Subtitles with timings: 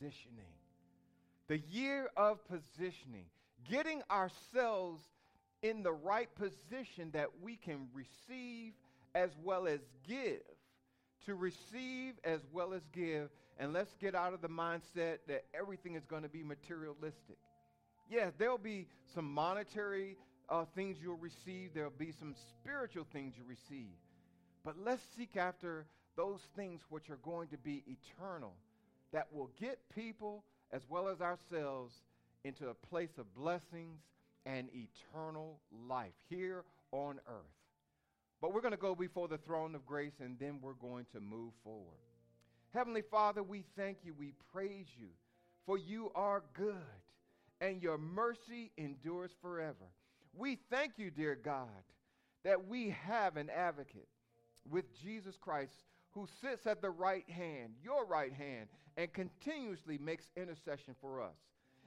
[0.00, 0.44] positioning.
[1.48, 3.26] The year of positioning,
[3.68, 5.02] getting ourselves
[5.62, 8.72] in the right position that we can receive
[9.14, 10.40] as well as give.
[11.26, 13.28] To receive as well as give.
[13.58, 17.36] And let's get out of the mindset that everything is going to be materialistic.
[18.08, 20.16] Yes, there'll be some monetary
[20.48, 23.92] uh, things you'll receive, there'll be some spiritual things you receive.
[24.64, 25.86] But let's seek after
[26.16, 28.54] those things which are going to be eternal,
[29.12, 31.94] that will get people as well as ourselves
[32.44, 34.00] into a place of blessings
[34.46, 35.58] and eternal
[35.88, 37.60] life here on earth.
[38.40, 41.20] But we're going to go before the throne of grace and then we're going to
[41.20, 41.98] move forward.
[42.72, 45.08] Heavenly Father, we thank you, we praise you,
[45.66, 46.76] for you are good
[47.60, 49.86] and your mercy endures forever.
[50.34, 51.68] We thank you, dear God,
[52.44, 54.08] that we have an advocate
[54.70, 55.74] with Jesus Christ
[56.12, 61.36] who sits at the right hand, your right hand, and continuously makes intercession for us.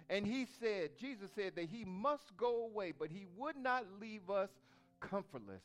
[0.09, 4.29] And he said, Jesus said that he must go away, but he would not leave
[4.29, 4.49] us
[4.99, 5.63] comfortless.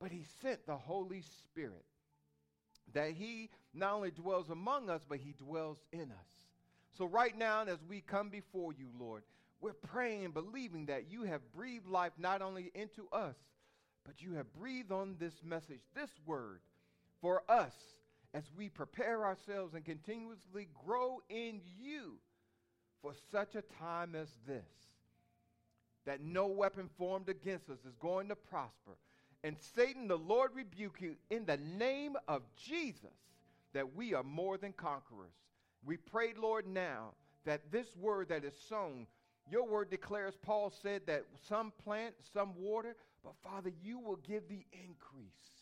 [0.00, 1.84] But he sent the Holy Spirit
[2.92, 6.28] that he not only dwells among us, but he dwells in us.
[6.98, 9.22] So, right now, as we come before you, Lord,
[9.60, 13.36] we're praying and believing that you have breathed life not only into us,
[14.04, 16.60] but you have breathed on this message, this word,
[17.22, 17.72] for us
[18.34, 22.18] as we prepare ourselves and continuously grow in you
[23.00, 24.62] for such a time as this.
[26.04, 28.98] That no weapon formed against us is going to prosper.
[29.44, 33.14] And Satan, the Lord rebuke you in the name of Jesus,
[33.72, 35.32] that we are more than conquerors.
[35.84, 37.12] We pray, Lord, now
[37.44, 39.06] that this word that is sown
[39.50, 44.48] your word declares, Paul said, that some plant, some water, but Father, you will give
[44.48, 45.61] the increase.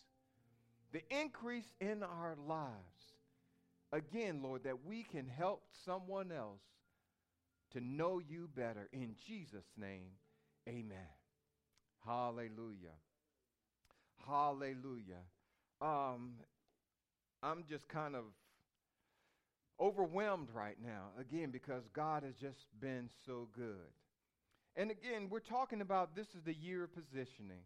[0.92, 2.74] The increase in our lives.
[3.92, 6.62] Again, Lord, that we can help someone else
[7.72, 8.88] to know you better.
[8.92, 10.12] In Jesus' name,
[10.68, 10.98] amen.
[12.04, 12.96] Hallelujah.
[14.26, 15.24] Hallelujah.
[15.80, 16.32] Um,
[17.42, 18.24] I'm just kind of
[19.80, 23.90] overwhelmed right now, again, because God has just been so good.
[24.76, 27.62] And again, we're talking about this is the year of positioning.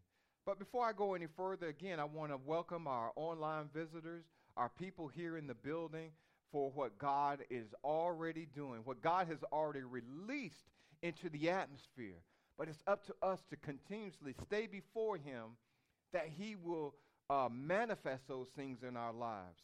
[0.46, 4.24] But before I go any further, again, I want to welcome our online visitors,
[4.56, 6.10] our people here in the building
[6.52, 10.68] for what God is already doing, what God has already released
[11.02, 12.20] into the atmosphere.
[12.58, 15.56] But it's up to us to continuously stay before Him
[16.12, 16.94] that He will
[17.30, 19.62] uh, manifest those things in our lives.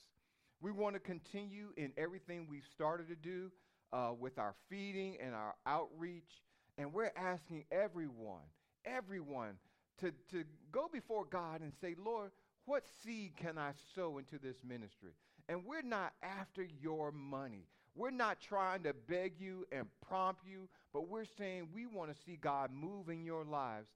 [0.62, 3.50] We want to continue in everything we've started to do
[3.92, 6.42] uh, with our feeding and our outreach.
[6.78, 8.42] And we're asking everyone,
[8.86, 9.56] everyone,
[10.00, 12.30] to, to go before God and say, Lord,
[12.66, 15.12] what seed can I sow into this ministry?
[15.48, 17.66] And we're not after your money.
[17.96, 22.22] We're not trying to beg you and prompt you, but we're saying we want to
[22.24, 23.88] see God move in your lives.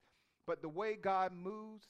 [0.46, 1.86] But the way God moves,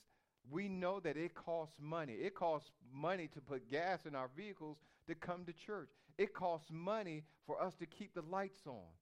[0.49, 2.13] we know that it costs money.
[2.13, 4.77] It costs money to put gas in our vehicles
[5.07, 5.89] to come to church.
[6.17, 8.93] It costs money for us to keep the lights on.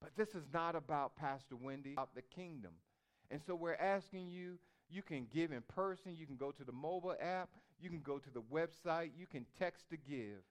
[0.00, 2.72] But this is not about Pastor Wendy, about the kingdom.
[3.30, 6.72] And so we're asking you, you can give in person, you can go to the
[6.72, 7.48] mobile app,
[7.80, 10.42] you can go to the website, you can text to give.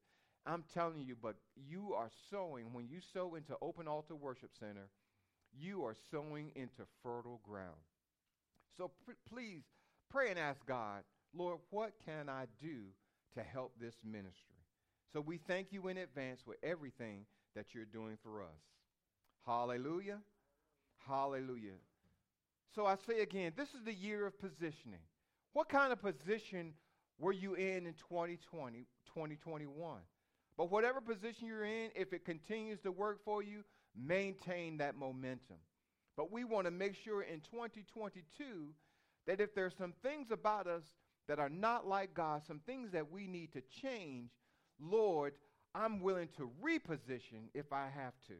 [0.45, 4.89] I'm telling you, but you are sowing, when you sow into Open Altar Worship Center,
[5.57, 7.79] you are sowing into fertile ground.
[8.77, 9.63] So pr- please
[10.09, 11.03] Pray and ask God,
[11.33, 12.83] Lord, what can I do
[13.33, 14.55] to help this ministry?
[15.11, 17.25] So we thank you in advance for everything
[17.55, 18.61] that you're doing for us.
[19.45, 20.19] Hallelujah.
[21.07, 21.79] Hallelujah.
[22.75, 24.99] So I say again, this is the year of positioning.
[25.53, 26.73] What kind of position
[27.17, 30.01] were you in in 2020, 2021?
[30.57, 33.63] But whatever position you're in, if it continues to work for you,
[33.95, 35.57] maintain that momentum.
[36.17, 38.23] But we want to make sure in 2022
[39.25, 40.83] that if there's some things about us
[41.29, 44.31] that are not like God, some things that we need to change,
[44.79, 45.33] Lord,
[45.73, 48.35] I'm willing to reposition if I have to.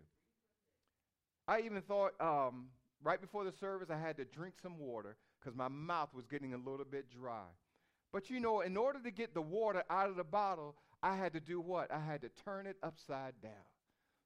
[1.48, 2.68] I even thought um,
[3.06, 6.56] right before the service I had to drink some water because my mouth was getting
[6.56, 7.46] a little bit dry.
[8.12, 11.34] But you know, in order to get the water out of the bottle, I had
[11.34, 11.92] to do what?
[11.92, 13.52] I had to turn it upside down.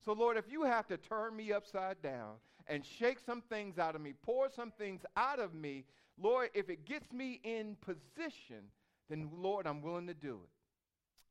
[0.06, 2.36] So, Lord, if you have to turn me upside down
[2.68, 5.84] and shake some things out of me, pour some things out of me,
[6.18, 8.72] Lord, if it gets me in position,
[9.10, 10.50] then, Lord, I'm willing to do it.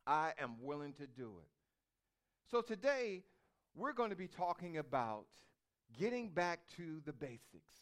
[0.06, 1.49] I am willing to do it.
[2.50, 3.23] So, today,
[3.75, 5.27] we're going to be talking about
[5.99, 7.73] getting back to the basics.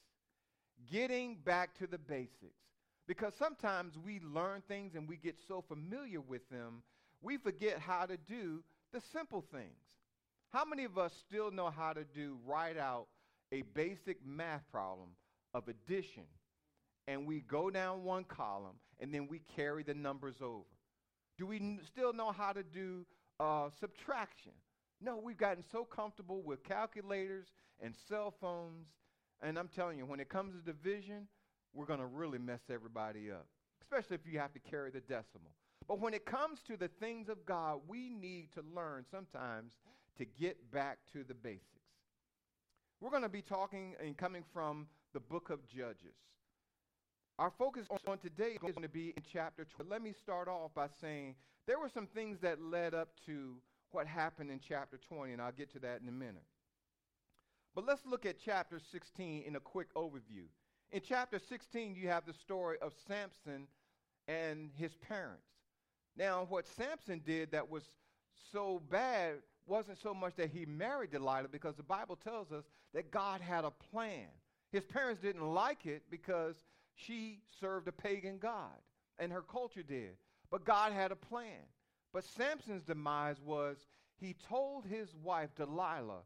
[0.91, 2.61] Getting back to the basics.
[3.07, 6.83] Because sometimes we learn things and we get so familiar with them,
[7.23, 8.63] we forget how to do
[8.93, 9.79] the simple things.
[10.53, 13.07] How many of us still know how to do, write out
[13.53, 15.11] a basic math problem
[15.55, 16.25] of addition,
[17.07, 20.65] and we go down one column and then we carry the numbers over?
[21.39, 23.05] Do we n- still know how to do
[23.39, 24.53] uh, subtraction?
[25.01, 27.47] No, we've gotten so comfortable with calculators
[27.81, 28.89] and cell phones.
[29.43, 31.29] And I'm telling you, when it comes to division,
[31.75, 33.47] we're going to really mess everybody up,
[33.83, 35.53] especially if you have to carry the decimal.
[35.87, 39.75] But when it comes to the things of God, we need to learn sometimes
[40.19, 41.63] to get back to the basics.
[43.01, 46.17] We're going to be talking and coming from the book of Judges.
[47.39, 49.85] Our focus on today is going to be in chapter 2.
[49.89, 51.35] Let me start off by saying
[51.67, 53.57] there were some things that led up to
[53.97, 56.45] what happened in chapter 20, and I'll get to that in a minute.
[57.75, 60.45] But let's look at chapter 16 in a quick overview.
[60.93, 63.67] In chapter 16, you have the story of Samson
[64.29, 65.49] and his parents.
[66.15, 67.85] Now, what Samson did that was
[68.53, 73.11] so bad wasn't so much that he married Delilah, because the Bible tells us that
[73.11, 74.29] God had a plan.
[74.73, 76.57] His parents didn't like it because
[76.95, 78.77] she served a pagan God,
[79.19, 80.19] and her culture did.
[80.51, 81.65] But God had a plan.
[82.17, 83.77] But Samson's demise was
[84.17, 86.23] he told his wife Delilah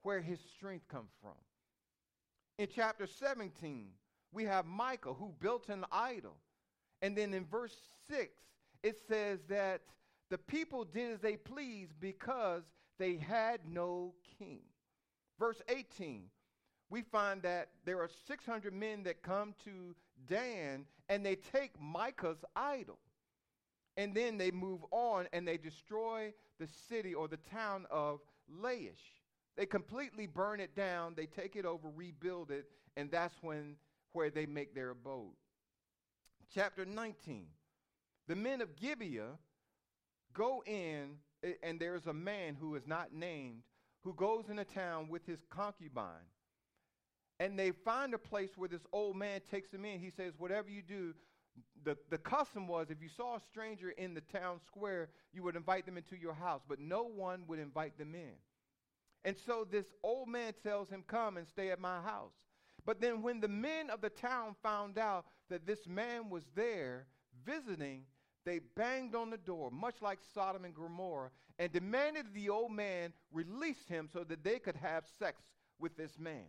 [0.00, 1.36] where his strength comes from.
[2.56, 3.88] In chapter 17,
[4.32, 6.38] we have Michal who built an idol.
[7.02, 7.76] And then in verse
[8.08, 8.30] 6,
[8.82, 9.82] it says that
[10.30, 12.62] the people did as they pleased because
[12.98, 14.62] they had no king.
[15.38, 16.30] Verse 18,
[16.88, 19.94] we find that there are 600 men that come to
[20.26, 22.98] Dan and they take Micah's idol.
[23.96, 28.20] And then they move on and they destroy the city or the town of
[28.62, 29.22] Laish.
[29.56, 32.66] They completely burn it down, they take it over, rebuild it,
[32.96, 33.76] and that's when
[34.12, 35.34] where they make their abode.
[36.54, 37.46] Chapter 19.
[38.28, 39.38] The men of Gibeah
[40.34, 41.16] go in,
[41.62, 43.62] and there's a man who is not named
[44.06, 46.30] who goes in a town with his concubine.
[47.40, 49.98] And they find a place where this old man takes them in.
[49.98, 51.12] He says, Whatever you do,
[51.84, 55.56] the, the custom was if you saw a stranger in the town square, you would
[55.56, 58.32] invite them into your house, but no one would invite them in.
[59.24, 62.34] And so this old man tells him, Come and stay at my house.
[62.84, 67.06] But then when the men of the town found out that this man was there
[67.44, 68.02] visiting,
[68.44, 73.12] they banged on the door, much like Sodom and Gomorrah, and demanded the old man
[73.32, 75.42] release him so that they could have sex
[75.80, 76.46] with this man.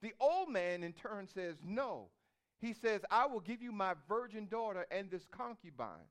[0.00, 2.08] The old man, in turn, says, No.
[2.60, 6.08] He says, I will give you my virgin daughter and this concubine.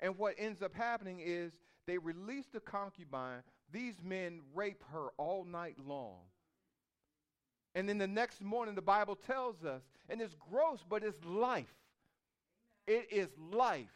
[0.00, 1.52] And what ends up happening is
[1.86, 3.42] they release the concubine.
[3.72, 6.20] These men rape her all night long.
[7.74, 11.74] And then the next morning, the Bible tells us, and it's gross, but it's life.
[12.86, 13.90] It is life.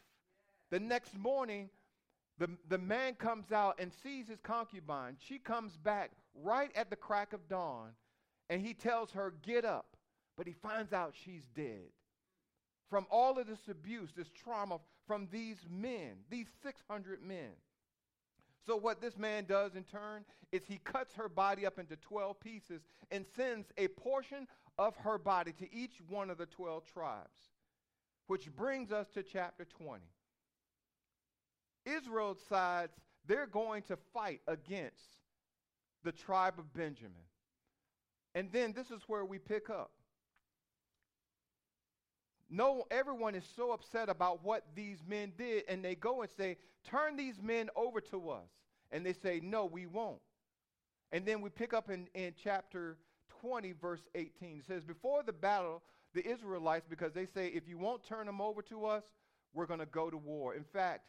[0.70, 1.70] The next morning,
[2.38, 5.16] the, the man comes out and sees his concubine.
[5.18, 7.90] She comes back right at the crack of dawn,
[8.50, 9.91] and he tells her, Get up
[10.36, 11.90] but he finds out she's dead.
[12.90, 17.52] From all of this abuse, this trauma from these men, these 600 men.
[18.66, 22.38] So, what this man does in turn is he cuts her body up into 12
[22.38, 24.46] pieces and sends a portion
[24.78, 27.50] of her body to each one of the 12 tribes,
[28.26, 30.02] which brings us to chapter 20.
[31.84, 32.92] Israel decides
[33.26, 35.18] they're going to fight against
[36.04, 37.26] the tribe of Benjamin.
[38.34, 39.90] And then this is where we pick up.
[42.54, 46.58] No, everyone is so upset about what these men did, and they go and say,
[46.84, 48.50] Turn these men over to us.
[48.90, 50.20] And they say, No, we won't.
[51.12, 52.98] And then we pick up in, in chapter
[53.40, 54.58] 20, verse 18.
[54.58, 55.82] It says, Before the battle,
[56.12, 59.04] the Israelites, because they say, If you won't turn them over to us,
[59.54, 60.54] we're going to go to war.
[60.54, 61.06] In fact,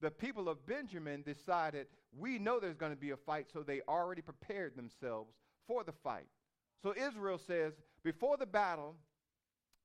[0.00, 1.88] the people of Benjamin decided,
[2.18, 5.34] We know there's going to be a fight, so they already prepared themselves
[5.66, 6.28] for the fight.
[6.82, 8.96] So Israel says, Before the battle,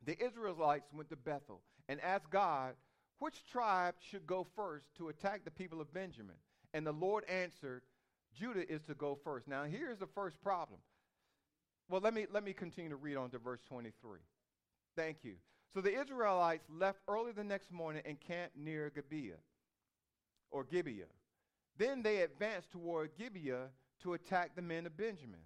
[0.05, 2.73] the Israelites went to Bethel and asked God,
[3.19, 6.35] which tribe should go first to attack the people of Benjamin?
[6.73, 7.83] And the Lord answered,
[8.33, 9.47] Judah is to go first.
[9.47, 10.79] Now, here's the first problem.
[11.89, 14.19] Well, let me, let me continue to read on to verse 23.
[14.95, 15.35] Thank you.
[15.73, 19.39] So the Israelites left early the next morning and camped near Gibeah,
[20.49, 21.05] or Gibeah.
[21.77, 23.69] Then they advanced toward Gibeah
[24.03, 25.39] to attack the men of Benjamin.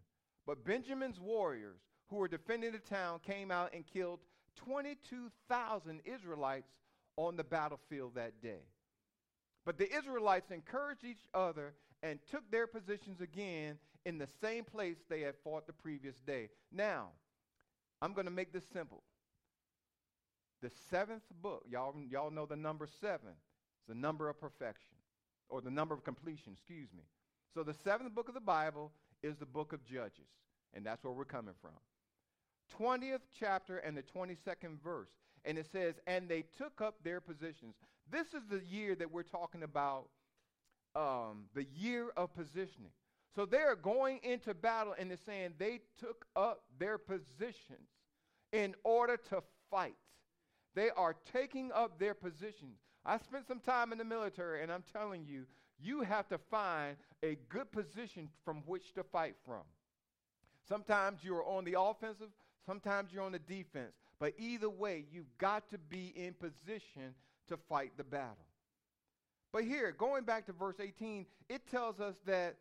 [0.47, 4.19] But Benjamin's warriors, who were defending the town, came out and killed
[4.55, 6.71] 22,000 Israelites
[7.17, 8.63] on the battlefield that day.
[9.65, 14.97] But the Israelites encouraged each other and took their positions again in the same place
[15.09, 16.49] they had fought the previous day.
[16.71, 17.09] Now,
[18.01, 19.01] I'm going to make this simple.
[20.61, 23.29] The seventh book, y'all, y'all know the number seven.
[23.77, 24.95] It's the number of perfection,
[25.49, 27.03] or the number of completion, excuse me.
[27.53, 28.91] So the seventh book of the Bible
[29.23, 30.29] is the book of Judges,
[30.73, 31.71] and that's where we're coming from.
[32.79, 35.09] 20th chapter and the 22nd verse.
[35.43, 37.75] And it says, And they took up their positions.
[38.11, 40.07] This is the year that we're talking about,
[40.95, 42.91] um, the year of positioning.
[43.35, 47.89] So they're going into battle and they're saying they took up their positions
[48.53, 49.95] in order to fight.
[50.73, 52.79] They are taking up their positions.
[53.05, 55.45] I spent some time in the military and I'm telling you,
[55.79, 59.63] you have to find a good position from which to fight from.
[60.67, 62.29] Sometimes you're on the offensive,
[62.65, 63.93] sometimes you're on the defense.
[64.19, 67.13] But either way, you've got to be in position
[67.47, 68.45] to fight the battle.
[69.51, 72.55] But here, going back to verse 18, it tells us that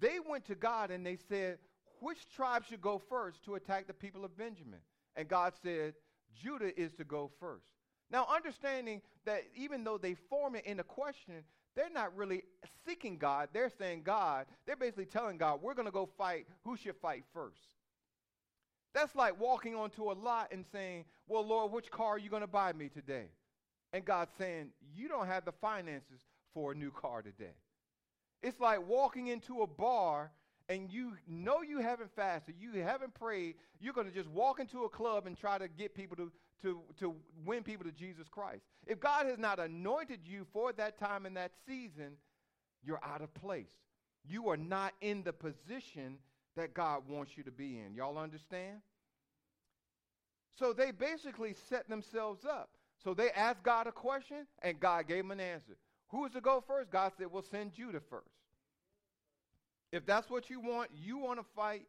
[0.00, 1.58] they went to God and they said,
[2.00, 4.80] Which tribe should go first to attack the people of Benjamin?
[5.16, 5.94] And God said,
[6.40, 7.66] Judah is to go first.
[8.10, 11.42] Now, understanding that even though they form it in a question,
[11.74, 12.42] they're not really
[12.86, 13.50] seeking God.
[13.52, 16.46] They're saying, God, they're basically telling God, we're going to go fight.
[16.64, 17.77] Who should fight first?
[18.94, 22.42] That's like walking onto a lot and saying, Well, Lord, which car are you going
[22.42, 23.26] to buy me today?
[23.92, 26.20] And God saying, You don't have the finances
[26.54, 27.54] for a new car today.
[28.42, 30.30] It's like walking into a bar
[30.68, 34.84] and you know you haven't fasted, you haven't prayed, you're going to just walk into
[34.84, 36.30] a club and try to get people to,
[36.62, 37.14] to, to
[37.44, 38.62] win people to Jesus Christ.
[38.86, 42.12] If God has not anointed you for that time and that season,
[42.84, 43.66] you're out of place.
[44.28, 46.18] You are not in the position
[46.58, 47.94] that God wants you to be in.
[47.94, 48.78] Y'all understand?
[50.58, 52.70] So they basically set themselves up.
[53.02, 55.76] So they asked God a question, and God gave them an answer.
[56.08, 56.90] Who is to go first?
[56.90, 58.26] God said, We'll send Judah first.
[59.92, 61.86] If that's what you want, you want to fight,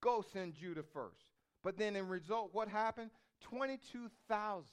[0.00, 1.26] go send Judah first.
[1.62, 3.10] But then in result, what happened?
[3.42, 4.64] 22,000.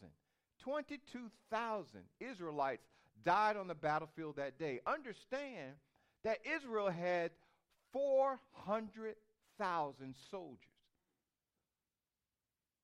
[0.62, 1.86] 22,000
[2.22, 2.88] Israelites
[3.26, 4.80] died on the battlefield that day.
[4.88, 5.74] Understand
[6.24, 7.32] that Israel had
[9.58, 10.60] 400,000 soldiers.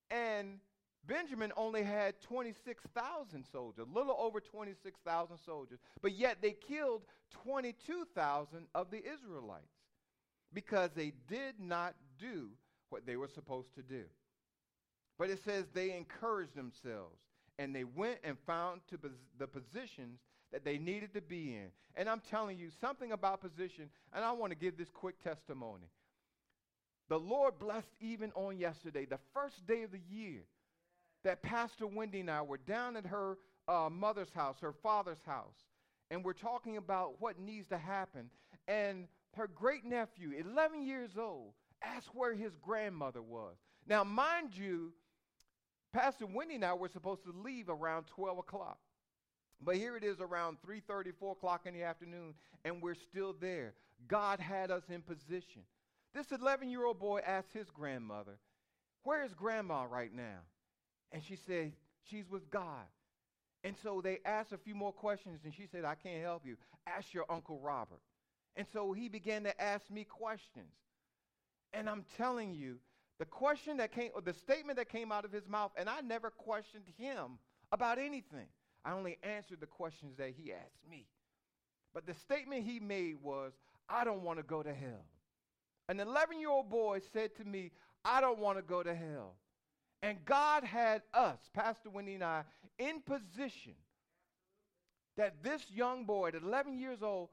[0.09, 0.59] And
[1.05, 7.03] Benjamin only had 26,000 soldiers, a little over 26,000 soldiers, but yet they killed
[7.43, 9.65] 22,000 of the Israelites
[10.53, 12.49] because they did not do
[12.89, 14.03] what they were supposed to do.
[15.17, 17.19] But it says they encouraged themselves
[17.57, 20.19] and they went and found to pos- the positions
[20.51, 21.67] that they needed to be in.
[21.95, 25.87] And I'm telling you something about position, and I want to give this quick testimony.
[27.11, 30.43] The Lord blessed even on yesterday, the first day of the year,
[31.25, 33.37] that Pastor Wendy and I were down at her
[33.67, 35.57] uh, mother's house, her father's house,
[36.09, 38.29] and we're talking about what needs to happen.
[38.65, 41.51] And her great nephew, 11 years old,
[41.83, 43.57] asked where his grandmother was.
[43.85, 44.93] Now, mind you,
[45.91, 48.79] Pastor Wendy and I were supposed to leave around 12 o'clock.
[49.61, 53.73] But here it is around 3:30, 4 o'clock in the afternoon, and we're still there.
[54.07, 55.63] God had us in position.
[56.13, 58.37] This 11-year-old boy asked his grandmother,
[59.03, 60.39] Where is grandma right now?
[61.11, 61.73] And she said,
[62.09, 62.85] She's with God.
[63.63, 66.57] And so they asked a few more questions, and she said, I can't help you.
[66.87, 68.01] Ask your Uncle Robert.
[68.55, 70.73] And so he began to ask me questions.
[71.73, 72.77] And I'm telling you,
[73.19, 76.01] the question that came, or the statement that came out of his mouth, and I
[76.01, 77.37] never questioned him
[77.71, 78.47] about anything.
[78.83, 81.05] I only answered the questions that he asked me.
[81.93, 83.53] But the statement he made was,
[83.87, 85.05] I don't want to go to hell.
[85.89, 87.71] An 11 year old boy said to me,
[88.03, 89.35] I don't want to go to hell.
[90.01, 92.43] And God had us, Pastor Wendy and I,
[92.79, 93.73] in position
[95.17, 97.29] that this young boy at 11 years old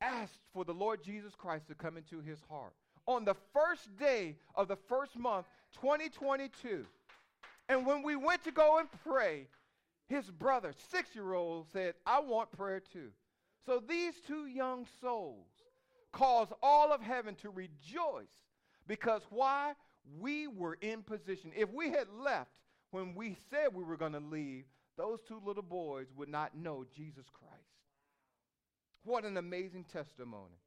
[0.00, 2.72] asked for the Lord Jesus Christ to come into his heart.
[3.06, 5.46] On the first day of the first month,
[5.80, 6.84] 2022.
[7.68, 9.46] And when we went to go and pray,
[10.08, 13.10] his brother, six year old, said, I want prayer too.
[13.66, 15.46] So these two young souls
[16.14, 18.32] caused all of heaven to rejoice
[18.86, 19.72] because why?
[20.20, 21.50] We were in position.
[21.56, 22.50] If we had left
[22.90, 24.64] when we said we were going to leave,
[24.96, 27.54] those two little boys would not know Jesus Christ.
[29.04, 30.60] What an amazing testimony.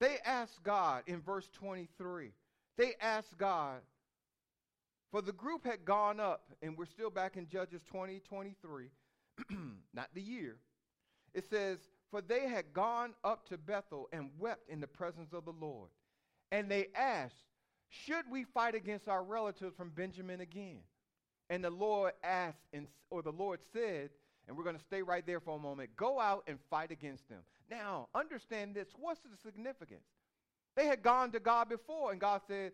[0.00, 2.32] They asked God in verse 23,
[2.76, 3.80] they asked God,
[5.10, 8.90] for the group had gone up, and we're still back in Judges 20, 23,
[9.94, 10.56] not the year.
[11.36, 11.78] It says,
[12.10, 15.90] For they had gone up to Bethel and wept in the presence of the Lord.
[16.50, 17.36] And they asked,
[17.90, 20.78] Should we fight against our relatives from Benjamin again?
[21.50, 24.10] And the Lord asked, and, or the Lord said,
[24.48, 27.28] and we're going to stay right there for a moment go out and fight against
[27.28, 27.42] them.
[27.70, 28.88] Now, understand this.
[28.98, 30.06] What's the significance?
[30.74, 32.72] They had gone to God before, and God said,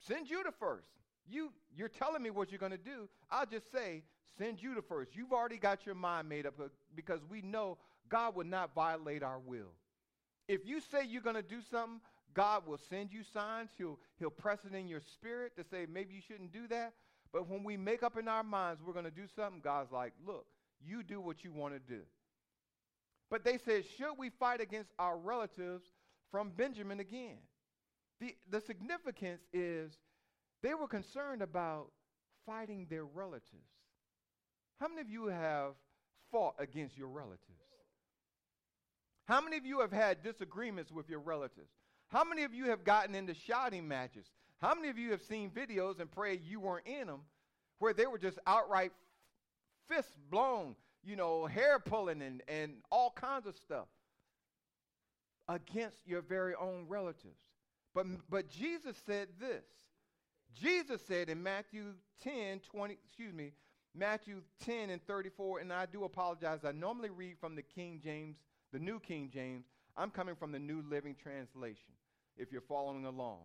[0.00, 0.88] Send Judah first.
[1.28, 3.08] You, you're telling me what you're going to do.
[3.30, 4.02] I'll just say,
[4.38, 5.14] send Judah first.
[5.14, 7.76] You've already got your mind made up uh, because we know
[8.08, 9.72] God will not violate our will.
[10.48, 12.00] If you say you're going to do something,
[12.34, 13.70] God will send you signs.
[13.76, 16.92] He'll, he'll press it in your spirit to say maybe you shouldn't do that.
[17.32, 20.12] But when we make up in our minds we're going to do something, God's like,
[20.26, 20.46] look,
[20.84, 22.00] you do what you want to do.
[23.30, 25.84] But they said, should we fight against our relatives
[26.30, 27.36] from Benjamin again?
[28.20, 29.92] The, the significance is
[30.62, 31.90] they were concerned about
[32.46, 33.68] fighting their relatives.
[34.80, 35.72] How many of you have
[36.32, 37.57] fought against your relatives?
[39.28, 41.68] How many of you have had disagreements with your relatives?
[42.08, 44.24] How many of you have gotten into shouting matches?
[44.56, 47.20] How many of you have seen videos and prayed you weren't in them
[47.78, 48.90] where they were just outright
[49.86, 53.86] fists blown, you know, hair pulling and, and all kinds of stuff
[55.46, 57.42] against your very own relatives?
[57.94, 59.64] But, but Jesus said this.
[60.58, 61.92] Jesus said in Matthew
[62.22, 63.52] 10, 20, excuse me,
[63.94, 66.60] Matthew 10 and 34, and I do apologize.
[66.64, 68.38] I normally read from the King James,
[68.72, 69.64] the New King James.
[69.96, 71.92] I'm coming from the New Living Translation,
[72.36, 73.40] if you're following along.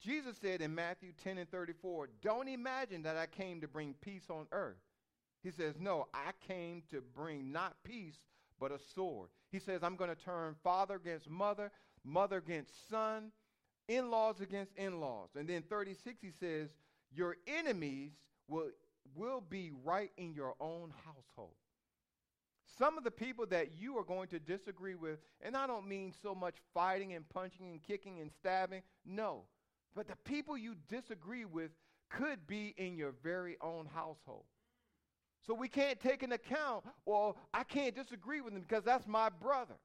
[0.00, 4.26] Jesus said in Matthew 10 and 34, Don't imagine that I came to bring peace
[4.30, 4.76] on earth.
[5.42, 8.18] He says, No, I came to bring not peace,
[8.60, 9.30] but a sword.
[9.50, 11.70] He says, I'm going to turn father against mother,
[12.04, 13.32] mother against son,
[13.88, 15.30] in laws against in laws.
[15.36, 16.68] And then 36, he says,
[17.10, 18.12] Your enemies
[18.46, 18.70] will,
[19.14, 21.54] will be right in your own household.
[22.78, 26.12] Some of the people that you are going to disagree with, and I don't mean
[26.22, 29.42] so much fighting and punching and kicking and stabbing, no.
[29.96, 31.72] But the people you disagree with
[32.08, 34.44] could be in your very own household.
[35.46, 39.28] So we can't take an account, well, I can't disagree with them because that's my
[39.28, 39.76] brother.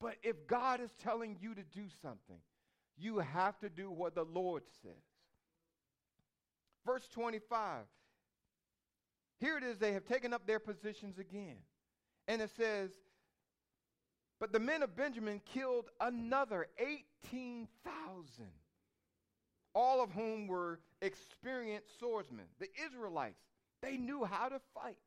[0.00, 2.38] But if God is telling you to do something,
[2.98, 4.92] you have to do what the Lord says.
[6.84, 7.84] Verse 25.
[9.38, 11.58] Here it is, they have taken up their positions again.
[12.28, 12.90] And it says,
[14.40, 17.68] But the men of Benjamin killed another 18,000
[19.74, 22.44] all of whom were experienced swordsmen.
[22.58, 23.40] The Israelites,
[23.80, 24.98] they knew how to fight.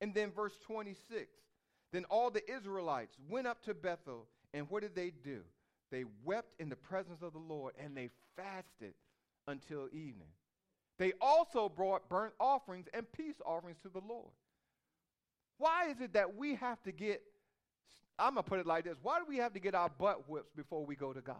[0.00, 1.26] And then verse 26
[1.92, 5.40] Then all the Israelites went up to Bethel, and what did they do?
[5.90, 8.94] They wept in the presence of the Lord, and they fasted
[9.46, 10.32] until evening.
[10.98, 14.30] They also brought burnt offerings and peace offerings to the Lord.
[15.58, 17.22] Why is it that we have to get,
[18.18, 20.28] I'm going to put it like this, why do we have to get our butt
[20.28, 21.36] whips before we go to God?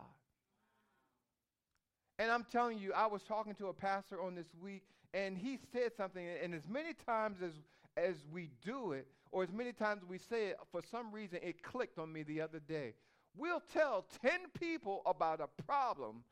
[2.18, 5.59] And I'm telling you, I was talking to a pastor on this week, and he
[5.72, 7.53] said something, and as many times as,
[7.96, 11.62] as we do it, or as many times we say it, for some reason it
[11.62, 12.94] clicked on me the other day.
[13.37, 16.22] We'll tell 10 people about a problem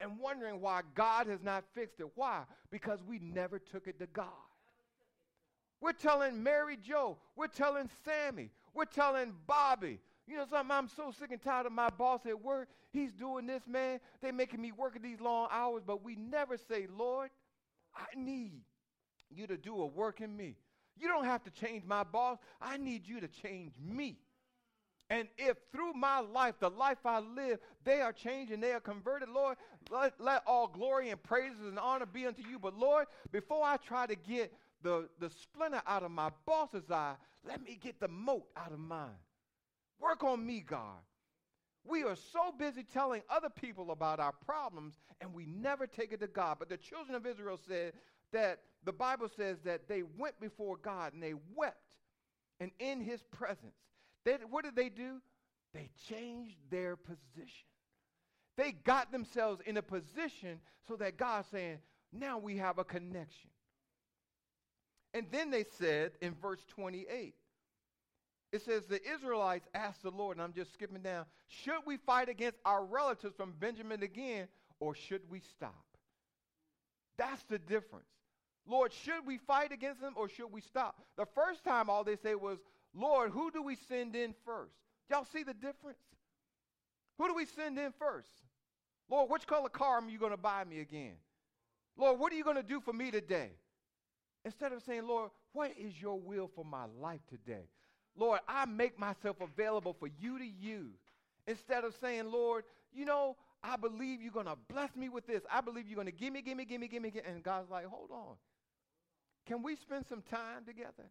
[0.00, 2.06] and wondering why God has not fixed it.
[2.14, 2.44] Why?
[2.70, 4.26] Because we never took it to God.
[5.82, 10.70] We're telling Mary Joe, we're telling Sammy, we're telling Bobby, you know something?
[10.70, 12.68] I'm so sick and tired of my boss at work.
[12.92, 13.98] He's doing this, man.
[14.20, 17.30] They're making me work these long hours, but we never say, Lord,
[17.96, 18.62] I need
[19.28, 20.56] you to do a work in me.
[20.96, 22.38] You don't have to change my boss.
[22.60, 24.18] I need you to change me.
[25.10, 28.80] And if through my life, the life I live, they are changed and they are
[28.80, 29.56] converted, Lord,
[29.90, 32.58] let, let all glory and praises and honor be unto you.
[32.58, 37.14] But Lord, before I try to get the, the splinter out of my boss's eye,
[37.46, 39.10] let me get the mote out of mine.
[40.00, 40.98] Work on me, God.
[41.84, 46.20] We are so busy telling other people about our problems and we never take it
[46.20, 46.56] to God.
[46.58, 47.94] But the children of Israel said
[48.32, 51.76] that the Bible says that they went before God and they wept
[52.60, 53.74] and in his presence.
[54.24, 55.20] They, what did they do?
[55.74, 57.66] They changed their position.
[58.56, 61.78] They got themselves in a position so that God's saying,
[62.12, 63.50] now we have a connection.
[65.14, 67.34] And then they said in verse 28,
[68.52, 72.28] it says the Israelites asked the Lord, and I'm just skipping down, should we fight
[72.28, 74.48] against our relatives from Benjamin again,
[74.80, 75.84] or should we stop?
[77.18, 78.06] That's the difference.
[78.66, 80.96] Lord, should we fight against them or should we stop?
[81.16, 82.58] The first time all they say was,
[82.94, 84.74] Lord, who do we send in first?
[85.10, 85.98] Y'all see the difference?
[87.18, 88.30] Who do we send in first?
[89.10, 91.14] Lord, which color car are you going to buy me again?
[91.96, 93.50] Lord, what are you going to do for me today?
[94.44, 97.68] Instead of saying, Lord, what is your will for my life today?
[98.16, 100.98] Lord, I make myself available for you to use.
[101.46, 105.42] Instead of saying, Lord, you know, I believe you're going to bless me with this.
[105.50, 107.12] I believe you're going to give me, give me, give me, give me.
[107.26, 108.36] And God's like, hold on.
[109.46, 111.10] Can we spend some time together?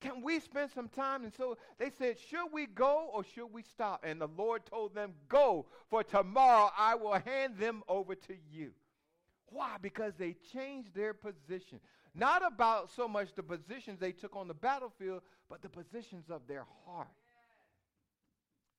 [0.00, 1.24] Can we spend some time?
[1.24, 4.04] And so they said, Should we go or should we stop?
[4.04, 8.72] And the Lord told them, Go, for tomorrow I will hand them over to you.
[9.46, 9.76] Why?
[9.80, 11.80] Because they changed their position.
[12.14, 16.42] Not about so much the positions they took on the battlefield, but the positions of
[16.46, 17.08] their heart.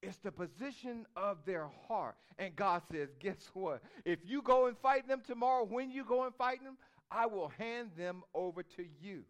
[0.02, 2.16] It's the position of their heart.
[2.38, 3.82] And God says, guess what?
[4.06, 6.78] If you go and fight them tomorrow, when you go and fight them,
[7.10, 9.24] I will hand them over to you.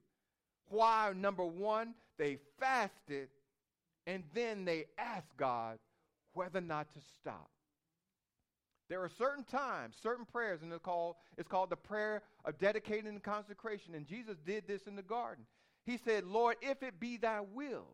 [0.67, 1.13] Why?
[1.15, 3.29] Number one, they fasted
[4.07, 5.79] and then they asked God
[6.33, 7.49] whether or not to stop.
[8.89, 13.07] There are certain times, certain prayers, and it's called, it's called the prayer of dedicating
[13.07, 13.95] and consecration.
[13.95, 15.45] And Jesus did this in the garden.
[15.85, 17.87] He said, Lord, if it be thy will,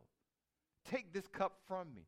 [0.90, 2.02] take this cup from me.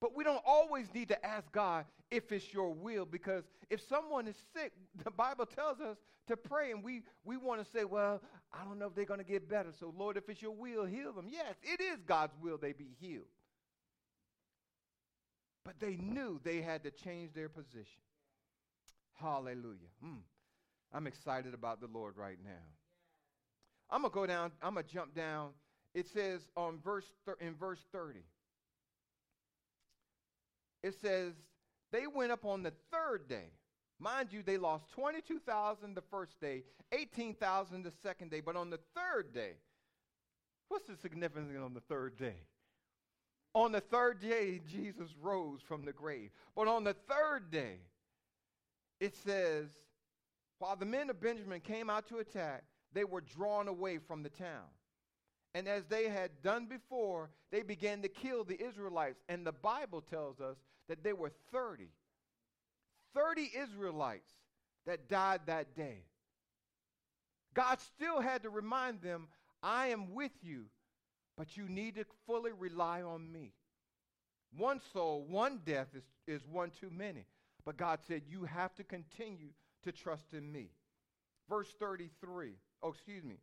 [0.00, 4.28] But we don't always need to ask God if it's your will because if someone
[4.28, 4.72] is sick,
[5.04, 5.96] the Bible tells us
[6.28, 9.20] to pray and we, we want to say, well, I don't know if they're going
[9.20, 9.70] to get better.
[9.78, 11.26] So, Lord, if it's your will, heal them.
[11.30, 13.26] Yes, it is God's will they be healed.
[15.68, 18.00] But they knew they had to change their position.
[19.20, 19.92] Hallelujah.
[20.02, 20.22] Mm.
[20.94, 22.64] I'm excited about the Lord right now.
[23.90, 25.50] I'm going to go down, I'm going to jump down.
[25.94, 28.20] It says on verse thir- in verse 30
[30.82, 31.34] it says
[31.92, 33.50] they went up on the third day.
[34.00, 38.80] Mind you, they lost 22,000 the first day, 18,000 the second day, but on the
[38.96, 39.52] third day,
[40.68, 42.36] what's the significance on the third day?
[43.58, 46.30] On the third day, Jesus rose from the grave.
[46.54, 47.80] But on the third day,
[49.00, 49.66] it says,
[50.60, 54.28] while the men of Benjamin came out to attack, they were drawn away from the
[54.28, 54.70] town.
[55.54, 59.18] And as they had done before, they began to kill the Israelites.
[59.28, 61.88] And the Bible tells us that there were 30.
[63.12, 64.30] 30 Israelites
[64.86, 66.04] that died that day.
[67.54, 69.26] God still had to remind them,
[69.64, 70.66] I am with you,
[71.38, 73.52] but you need to fully rely on me.
[74.56, 77.26] One soul, one death is, is one too many.
[77.64, 79.50] But God said, You have to continue
[79.84, 80.70] to trust in me.
[81.48, 83.36] Verse 33, oh, excuse me,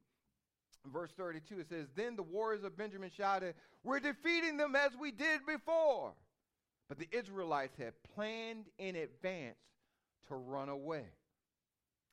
[0.91, 5.11] verse 32, it says, Then the warriors of Benjamin shouted, We're defeating them as we
[5.11, 6.13] did before.
[6.89, 9.57] But the Israelites had planned in advance
[10.27, 11.05] to run away.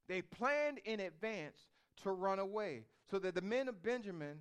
[0.08, 1.56] They planned in advance
[2.04, 4.38] to run away so that the men of Benjamin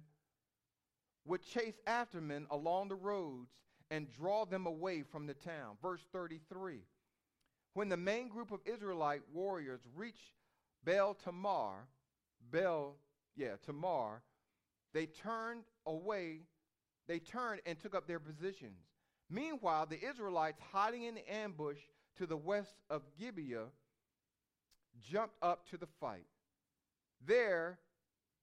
[1.25, 3.51] would chase after men along the roads
[3.89, 5.77] and draw them away from the town.
[5.81, 6.79] Verse 33.
[7.73, 10.36] When the main group of Israelite warriors reached
[10.84, 11.88] Baal Tamar,
[12.51, 12.95] Baal
[13.36, 14.21] yeah, Tamar,
[14.93, 16.41] they turned away,
[17.07, 18.79] they turned and took up their positions.
[19.29, 21.77] Meanwhile, the Israelites hiding in the ambush
[22.17, 23.67] to the west of Gibeah
[25.10, 26.25] jumped up to the fight.
[27.25, 27.79] There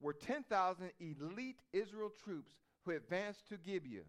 [0.00, 2.52] were 10,000 elite Israel troops
[2.88, 4.02] who advanced to Gibeah.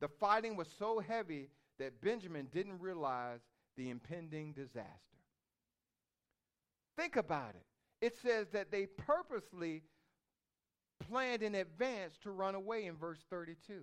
[0.00, 1.48] The fighting was so heavy
[1.78, 3.40] that Benjamin didn't realize
[3.76, 4.88] the impending disaster.
[6.96, 8.04] Think about it.
[8.04, 9.82] It says that they purposely
[11.08, 13.82] planned in advance to run away in verse 32.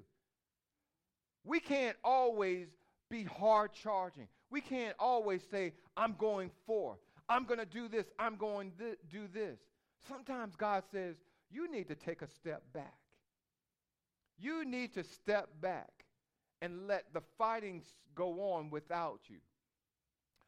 [1.44, 2.68] We can't always
[3.10, 4.28] be hard charging.
[4.52, 7.00] We can't always say, I'm going forth.
[7.28, 8.06] I'm going to do this.
[8.20, 9.58] I'm going to do this.
[10.08, 11.16] Sometimes God says,
[11.50, 12.99] you need to take a step back.
[14.40, 15.90] You need to step back
[16.62, 17.84] and let the fighting
[18.16, 19.38] go on without you.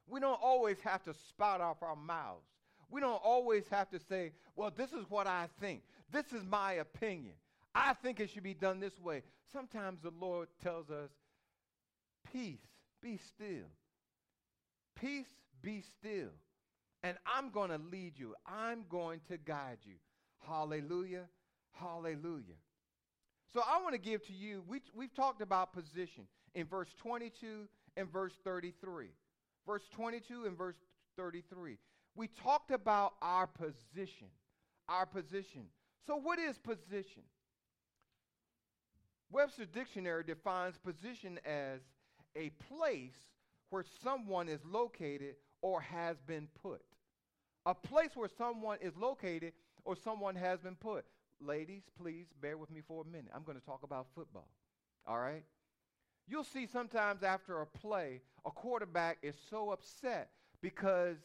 [0.08, 2.48] We don't always have to spout off our mouths.
[2.90, 5.84] We don't always have to say, well, this is what I think.
[6.12, 7.36] This is my opinion.
[7.74, 9.24] I think it should be done this way.
[9.54, 11.10] Sometimes the Lord tells us,
[12.32, 12.60] peace,
[13.02, 13.68] be still.
[15.00, 15.30] Peace,
[15.62, 16.32] be still.
[17.04, 18.36] And I'm going to lead you.
[18.46, 19.96] I'm going to guide you.
[20.48, 21.24] Hallelujah.
[21.74, 22.60] Hallelujah.
[23.54, 27.68] So I want to give to you, we, we've talked about position in verse 22
[27.98, 29.08] and verse 33.
[29.68, 30.76] Verse 22 and verse
[31.18, 31.78] 33.
[32.16, 34.28] We talked about our position.
[34.88, 35.64] Our position.
[36.08, 37.24] So, what is position?
[39.32, 41.80] Webster Dictionary defines position as
[42.36, 43.16] a place
[43.70, 46.82] where someone is located or has been put.
[47.66, 49.54] A place where someone is located
[49.86, 51.06] or someone has been put.
[51.46, 53.32] Ladies, please bear with me for a minute.
[53.36, 54.48] I'm going to talk about football.
[55.08, 55.44] All right?
[56.28, 60.30] You'll see sometimes after a play, a quarterback is so upset
[60.62, 61.18] because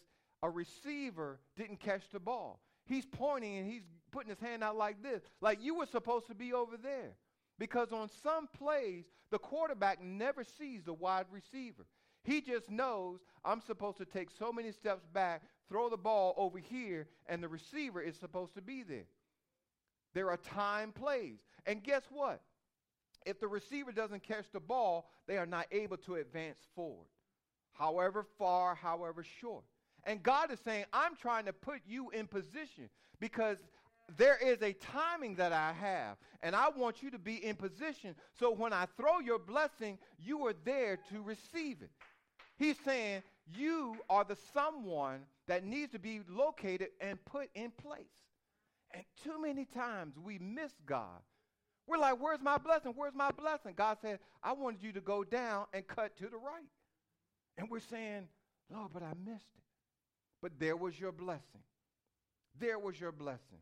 [0.43, 2.61] a receiver didn't catch the ball.
[2.87, 6.35] He's pointing and he's putting his hand out like this, like you were supposed to
[6.35, 7.17] be over there.
[7.59, 11.85] Because on some plays, the quarterback never sees the wide receiver.
[12.23, 16.59] He just knows I'm supposed to take so many steps back, throw the ball over
[16.59, 19.07] here, and the receiver is supposed to be there.
[20.17, 21.41] There are time plays.
[21.67, 22.41] And guess what?
[23.27, 27.09] If the receiver doesn't catch the ball, they are not able to advance forward,
[27.75, 29.65] however far, however short.
[30.05, 32.89] And God is saying, I'm trying to put you in position
[33.21, 33.59] because
[34.17, 38.15] there is a timing that I have, and I want you to be in position
[38.39, 41.91] so when I throw your blessing, you are there to receive it.
[42.57, 43.23] He's saying,
[43.55, 48.07] You are the someone that needs to be located and put in place.
[48.93, 51.21] And too many times we miss God.
[51.87, 52.93] We're like, Where's my blessing?
[52.97, 53.75] Where's my blessing?
[53.77, 56.69] God said, I wanted you to go down and cut to the right.
[57.59, 58.29] And we're saying,
[58.71, 59.63] Lord, but I missed it.
[60.43, 61.63] But there was your blessing.
[62.59, 63.61] There was your blessing.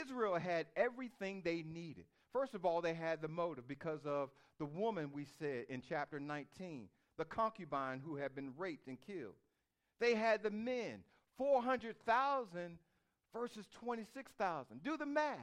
[0.00, 2.04] Israel had everything they needed.
[2.32, 6.20] First of all, they had the motive because of the woman we said in chapter
[6.20, 9.34] 19, the concubine who had been raped and killed.
[9.98, 11.00] They had the men,
[11.38, 12.78] 400,000
[13.34, 14.82] versus 26,000.
[14.82, 15.36] Do the math.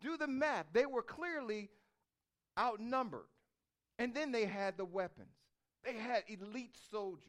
[0.00, 0.66] Do the math.
[0.72, 1.70] They were clearly
[2.58, 3.28] outnumbered.
[3.98, 5.28] And then they had the weapons.
[5.84, 7.22] They had elite soldiers.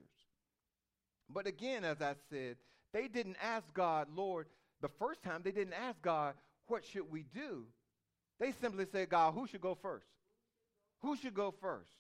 [1.30, 2.58] But again, as I said,
[2.94, 4.48] they didn't ask God, Lord,
[4.82, 6.36] the first time they didn't ask God,
[6.68, 7.66] what should we do?
[8.40, 10.08] They simply said, God, who should go first?
[11.02, 11.96] Who should go first?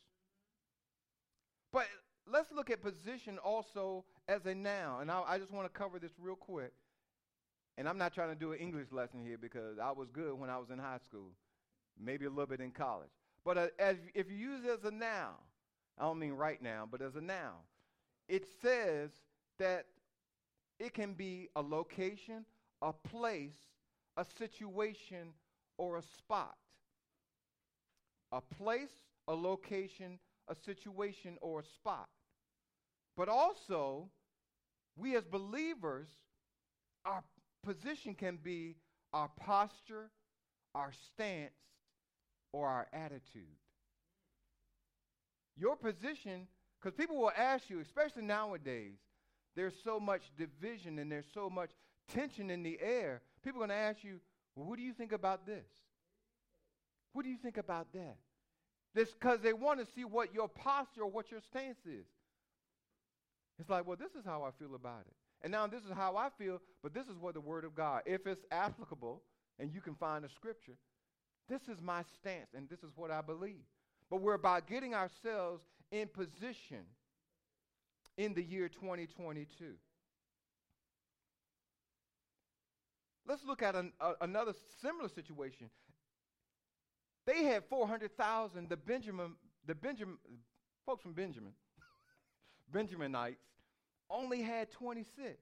[1.71, 1.87] But
[2.31, 5.01] let's look at position also as a noun.
[5.01, 6.73] And I, I just want to cover this real quick.
[7.77, 10.49] And I'm not trying to do an English lesson here because I was good when
[10.49, 11.31] I was in high school,
[11.99, 13.09] maybe a little bit in college.
[13.45, 15.35] But uh, as, if you use it as a noun,
[15.97, 17.61] I don't mean right now, but as a noun,
[18.27, 19.11] it says
[19.59, 19.85] that
[20.79, 22.45] it can be a location,
[22.81, 23.55] a place,
[24.17, 25.33] a situation,
[25.77, 26.55] or a spot.
[28.31, 28.91] A place,
[29.27, 32.09] a location, a situation, or a spot.
[33.15, 34.09] But also,
[34.97, 36.07] we as believers,
[37.05, 37.23] our
[37.63, 38.75] position can be
[39.13, 40.09] our posture,
[40.75, 41.53] our stance,
[42.51, 43.55] or our attitude.
[45.55, 46.47] Your position,
[46.79, 48.95] because people will ask you, especially nowadays,
[49.55, 51.71] there's so much division and there's so much
[52.13, 54.19] tension in the air, people are going to ask you,
[54.55, 55.65] well, what do you think about this?
[57.13, 58.17] What do you think about that?
[58.93, 62.05] Because they want to see what your posture or what your stance is.
[63.59, 65.13] It's like, well, this is how I feel about it.
[65.41, 68.01] And now this is how I feel, but this is what the Word of God,
[68.05, 69.21] if it's applicable
[69.59, 70.77] and you can find a scripture,
[71.49, 73.63] this is my stance and this is what I believe.
[74.09, 76.85] But we're about getting ourselves in position
[78.17, 79.73] in the year 2022.
[83.27, 85.69] Let's look at an, uh, another similar situation.
[87.25, 89.33] They had 400,000, the Benjamin,
[89.65, 90.17] the Benjamin,
[90.85, 91.51] folks from Benjamin,
[92.73, 93.37] Benjaminites,
[94.09, 95.37] only had 26.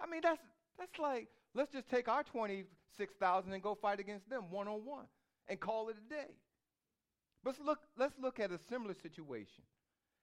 [0.00, 0.40] I mean, that's,
[0.78, 5.06] that's like, let's just take our 26,000 and go fight against them one on one
[5.48, 6.30] and call it a day.
[7.44, 9.62] But let's look, let's look at a similar situation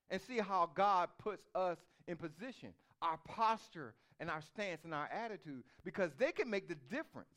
[0.09, 5.09] and see how God puts us in position, our posture and our stance and our
[5.11, 7.27] attitude, because they can make the difference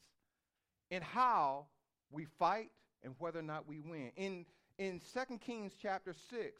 [0.90, 1.66] in how
[2.10, 2.70] we fight
[3.02, 4.10] and whether or not we win.
[4.16, 4.46] In,
[4.78, 6.52] in 2 Kings chapter 6,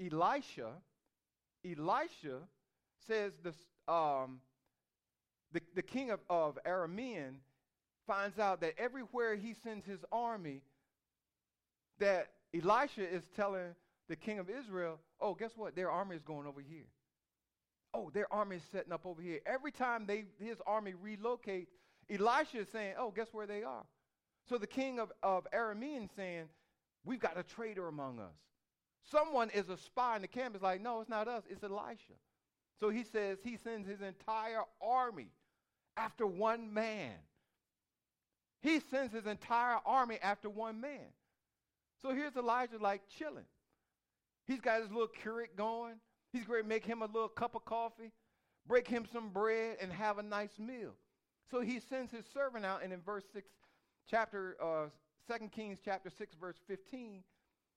[0.00, 0.70] Elisha,
[1.64, 2.38] Elisha
[3.06, 3.56] says this,
[3.88, 4.40] um,
[5.52, 7.34] the, the king of, of Aramean
[8.06, 10.62] finds out that everywhere he sends his army,
[11.98, 13.74] that Elisha is telling
[14.08, 15.76] the king of Israel, oh, guess what?
[15.76, 16.86] Their army is going over here.
[17.94, 19.40] Oh, their army is setting up over here.
[19.46, 21.68] Every time they his army relocates,
[22.10, 23.84] Elisha is saying, oh, guess where they are?
[24.48, 26.46] So the king of, of Aramean saying,
[27.04, 28.34] we've got a traitor among us.
[29.10, 30.56] Someone is a spy in the camp.
[30.56, 31.42] Is like, no, it's not us.
[31.48, 32.14] It's Elisha.
[32.80, 35.30] So he says he sends his entire army
[35.96, 37.12] after one man.
[38.60, 41.12] He sends his entire army after one man.
[42.00, 43.44] So here's Elijah like chilling.
[44.46, 45.94] He's got his little Keurig going.
[46.32, 48.10] He's going to make him a little cup of coffee,
[48.66, 50.94] break him some bread, and have a nice meal.
[51.50, 53.46] So he sends his servant out, and in verse 6,
[54.08, 54.86] chapter uh,
[55.38, 57.22] 2 Kings chapter 6, verse 15,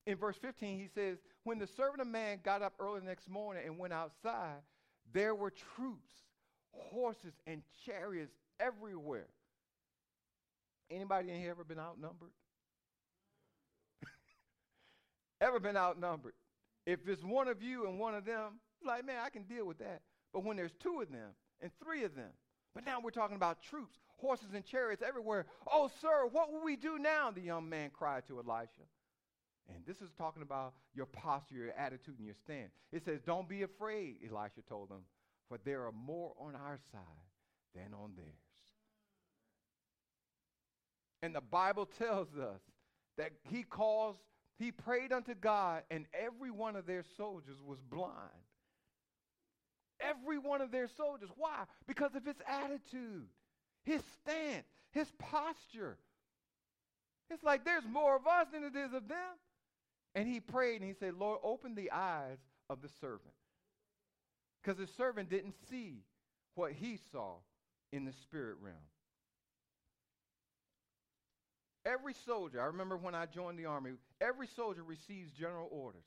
[0.06, 3.30] in verse 15, he says, When the servant of man got up early the next
[3.30, 4.62] morning and went outside,
[5.14, 6.14] there were troops,
[6.72, 9.28] horses, and chariots everywhere.
[10.92, 12.30] Anybody in here ever been outnumbered?
[15.42, 16.34] ever been outnumbered?
[16.86, 19.80] If it's one of you and one of them, like, man, I can deal with
[19.80, 20.02] that.
[20.32, 22.30] But when there's two of them and three of them,
[22.76, 25.46] but now we're talking about troops, horses and chariots everywhere.
[25.72, 27.32] Oh, sir, what will we do now?
[27.32, 28.84] The young man cried to Elisha.
[29.74, 32.70] And this is talking about your posture, your attitude, and your stand.
[32.92, 35.02] It says, Don't be afraid, Elisha told them,
[35.50, 37.02] for there are more on our side
[37.74, 38.28] than on theirs.
[41.22, 42.62] And the Bible tells us
[43.18, 44.20] that he caused,
[44.60, 48.14] he prayed unto God, and every one of their soldiers was blind.
[50.00, 51.30] Every one of their soldiers.
[51.36, 51.64] Why?
[51.88, 53.28] Because of his attitude,
[53.84, 55.98] his stance, his posture.
[57.30, 59.18] It's like there's more of us than it is of them.
[60.16, 62.38] And he prayed and he said, Lord, open the eyes
[62.70, 63.36] of the servant.
[64.64, 66.06] Because the servant didn't see
[66.56, 67.36] what he saw
[67.92, 68.78] in the spirit realm.
[71.86, 76.06] Every soldier, I remember when I joined the army, every soldier receives general orders.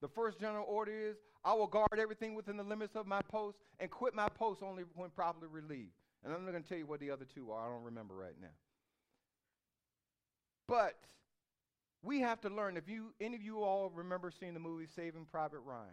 [0.00, 3.58] The first general order is I will guard everything within the limits of my post
[3.78, 5.92] and quit my post only when properly relieved.
[6.24, 7.66] And I'm not going to tell you what the other two are.
[7.66, 8.48] I don't remember right now.
[10.68, 10.94] But
[12.02, 12.76] we have to learn.
[12.76, 15.88] If you any of you all remember seeing the movie Saving Private Ryan,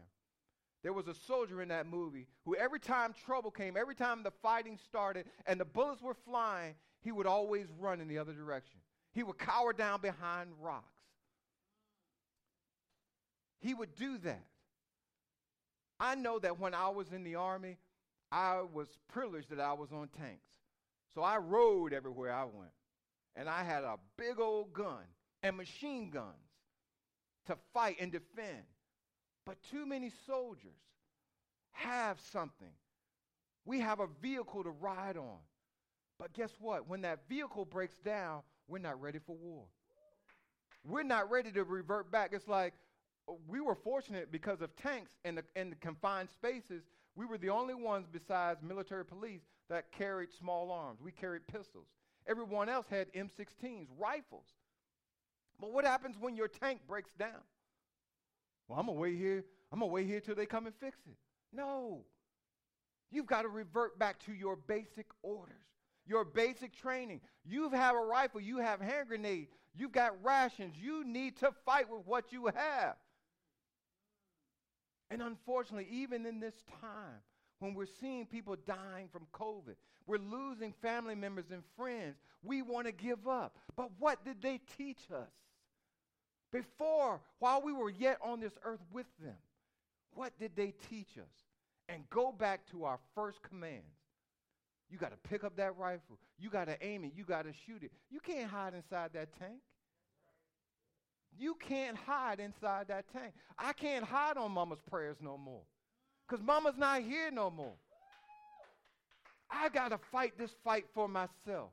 [0.83, 4.31] there was a soldier in that movie who every time trouble came, every time the
[4.41, 8.79] fighting started and the bullets were flying, he would always run in the other direction.
[9.11, 10.85] He would cower down behind rocks.
[13.59, 14.45] He would do that.
[15.99, 17.77] I know that when I was in the army,
[18.31, 20.47] I was privileged that I was on tanks.
[21.13, 22.71] So I rode everywhere I went.
[23.35, 25.03] And I had a big old gun
[25.43, 26.35] and machine guns
[27.47, 28.63] to fight and defend.
[29.45, 30.81] But too many soldiers
[31.71, 32.71] have something.
[33.65, 35.39] We have a vehicle to ride on.
[36.19, 36.87] But guess what?
[36.87, 39.63] When that vehicle breaks down, we're not ready for war.
[40.85, 42.31] We're not ready to revert back.
[42.33, 42.73] It's like
[43.27, 46.83] uh, we were fortunate because of tanks and the, and the confined spaces.
[47.15, 50.99] We were the only ones besides military police that carried small arms.
[51.01, 51.87] We carried pistols.
[52.27, 54.45] Everyone else had M16s, rifles.
[55.59, 57.41] But what happens when your tank breaks down?
[58.67, 59.43] Well, I'm to wait here.
[59.71, 61.17] I'm to wait here till they come and fix it.
[61.53, 62.05] No.
[63.11, 65.55] You've got to revert back to your basic orders,
[66.05, 67.21] your basic training.
[67.43, 70.75] You have a rifle, you have hand grenade, you've got rations.
[70.79, 72.95] You need to fight with what you have.
[75.09, 77.21] And unfortunately, even in this time,
[77.59, 82.85] when we're seeing people dying from COVID, we're losing family members and friends, we want
[82.85, 83.57] to give up.
[83.75, 85.31] But what did they teach us?
[86.51, 89.35] Before, while we were yet on this earth with them,
[90.13, 91.29] what did they teach us?
[91.87, 93.85] And go back to our first commands.
[94.89, 96.17] You got to pick up that rifle.
[96.39, 97.11] You got to aim it.
[97.15, 97.91] You got to shoot it.
[98.09, 99.59] You can't hide inside that tank.
[101.37, 103.33] You can't hide inside that tank.
[103.57, 105.61] I can't hide on mama's prayers no more
[106.27, 107.75] because mama's not here no more.
[109.49, 111.71] I got to fight this fight for myself.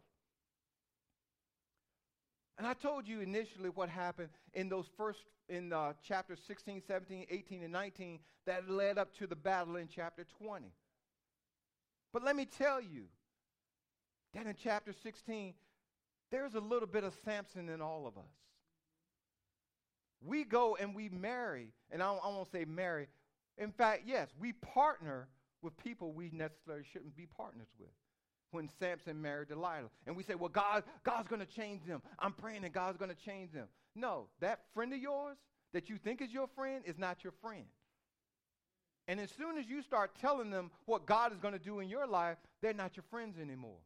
[2.59, 7.27] And I told you initially what happened in those first, in uh, chapter 16, 17,
[7.31, 10.73] 18, and 19 that led up to the battle in chapter 20.
[12.12, 13.05] But let me tell you
[14.35, 15.53] that in chapter 16,
[16.31, 18.25] there's a little bit of Samson in all of us.
[20.25, 23.09] We go and we marry, and I, I won't say marry.
[23.59, 25.29] In fact, yes, we partner
[25.61, 27.90] with people we necessarily shouldn't be partners with
[28.51, 29.91] when Samson married Delilah.
[30.07, 32.03] And we say, well, God, God's going to change them.
[32.19, 33.69] I'm praying that God's going to change them.
[33.95, 35.37] No, that friend of yours
[35.73, 37.65] that you think is your friend is not your friend.
[39.09, 41.89] And as soon as you start telling them what God is going to do in
[41.89, 43.79] your life, they're not your friends anymore.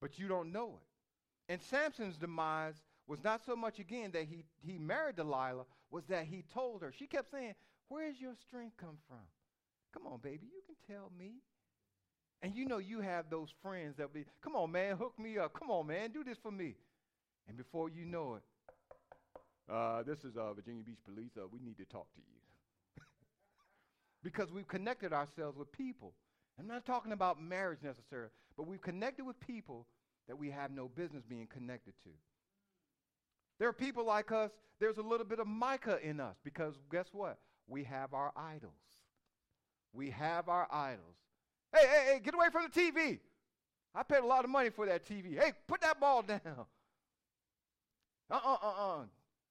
[0.00, 1.52] But you don't know it.
[1.52, 2.74] And Samson's demise
[3.06, 6.92] was not so much, again, that he, he married Delilah, was that he told her.
[6.96, 7.54] She kept saying,
[7.88, 9.22] Where's your strength come from?
[9.94, 11.34] Come on, baby, you can tell me.
[12.42, 15.54] And you know you have those friends that be, come on, man, hook me up.
[15.58, 16.74] Come on, man, do this for me.
[17.48, 18.42] And before you know it,
[19.72, 21.30] uh, this is uh, Virginia Beach Police.
[21.36, 23.02] Uh, we need to talk to you.
[24.22, 26.12] because we've connected ourselves with people.
[26.58, 29.86] I'm not talking about marriage necessarily, but we've connected with people
[30.28, 32.10] that we have no business being connected to.
[33.58, 37.06] There are people like us, there's a little bit of Micah in us because guess
[37.12, 37.38] what?
[37.68, 38.72] We have our idols.
[39.92, 41.16] We have our idols.
[41.76, 43.18] Hey, hey, hey, get away from the TV.
[43.94, 45.38] I paid a lot of money for that TV.
[45.38, 46.40] Hey, put that ball down.
[48.30, 48.98] Uh uh uh uh.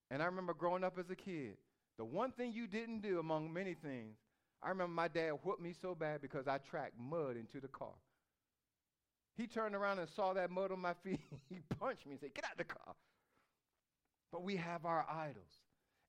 [0.10, 1.58] And I remember growing up as a kid,
[1.98, 4.18] the one thing you didn't do among many things,
[4.62, 7.94] I remember my dad whooped me so bad because I tracked mud into the car.
[9.38, 11.20] He turned around and saw that mud on my feet.
[11.50, 12.96] he punched me and said, Get out of the car.
[14.32, 15.62] But we have our idols.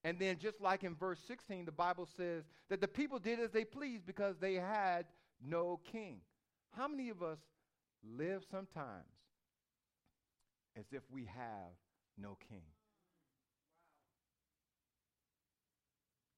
[0.02, 3.50] And then, just like in verse 16, the Bible says that the people did as
[3.50, 5.04] they pleased because they had
[5.44, 6.20] no king.
[6.76, 7.38] How many of us
[8.04, 9.04] live sometimes
[10.76, 11.72] as if we have
[12.18, 12.62] no king?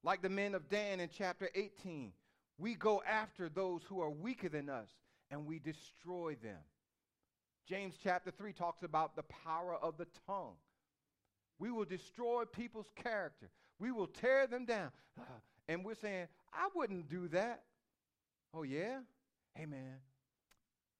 [0.03, 2.13] Like the men of Dan in chapter 18,
[2.57, 4.89] we go after those who are weaker than us
[5.29, 6.59] and we destroy them.
[7.67, 10.55] James chapter 3 talks about the power of the tongue.
[11.59, 13.49] We will destroy people's character.
[13.77, 14.91] We will tear them down.
[15.67, 17.61] And we're saying, I wouldn't do that.
[18.53, 18.99] Oh, yeah?
[19.55, 19.99] Hey, man,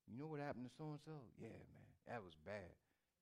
[0.07, 1.11] you know what happened to so and so?
[1.39, 2.73] Yeah, man, that was bad.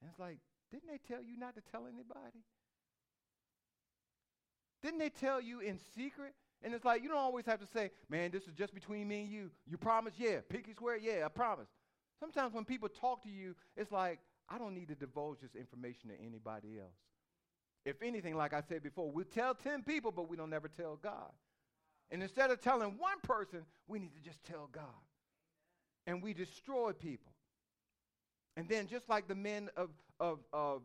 [0.01, 0.37] And it's like,
[0.71, 2.43] didn't they tell you not to tell anybody?
[4.81, 6.33] Didn't they tell you in secret?
[6.63, 9.21] And it's like, you don't always have to say, man, this is just between me
[9.21, 9.51] and you.
[9.65, 10.13] You promise?
[10.17, 10.37] Yeah.
[10.49, 10.97] Pinky swear?
[10.97, 11.67] Yeah, I promise.
[12.19, 14.19] Sometimes when people talk to you, it's like,
[14.49, 16.95] I don't need to divulge this information to anybody else.
[17.85, 20.97] If anything, like I said before, we'll tell 10 people, but we don't ever tell
[21.01, 21.31] God.
[22.09, 24.83] And instead of telling one person, we need to just tell God.
[26.05, 27.33] And we destroy people.
[28.55, 29.89] And then, just like the men of,
[30.19, 30.81] of, of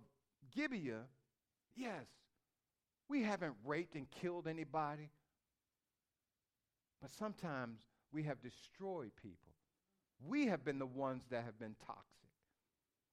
[0.55, 1.05] Gibeah,
[1.77, 2.05] yes,
[3.09, 5.11] we haven't raped and killed anybody,
[7.01, 7.81] but sometimes
[8.12, 9.53] we have destroyed people.
[10.27, 12.07] We have been the ones that have been toxic.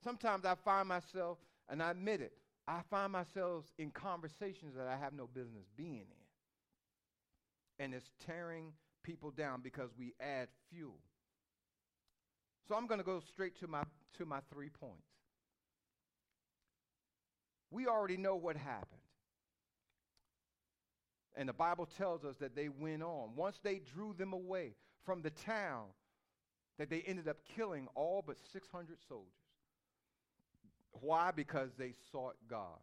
[0.04, 1.38] Sometimes I find myself,
[1.70, 2.34] and I admit it,
[2.68, 6.19] I find myself in conversations that I have no business being in.
[7.80, 8.74] And it's tearing
[9.04, 11.00] people down because we add fuel.
[12.68, 13.84] So I'm going to go straight to my,
[14.18, 15.08] to my three points.
[17.72, 19.02] We already know what happened.
[21.36, 23.36] And the Bible tells us that they went on.
[23.36, 24.76] Once they drew them away
[25.06, 25.86] from the town,
[26.78, 29.28] that they ended up killing all but 600 soldiers.
[30.92, 31.32] Why?
[31.32, 32.80] Because they sought God.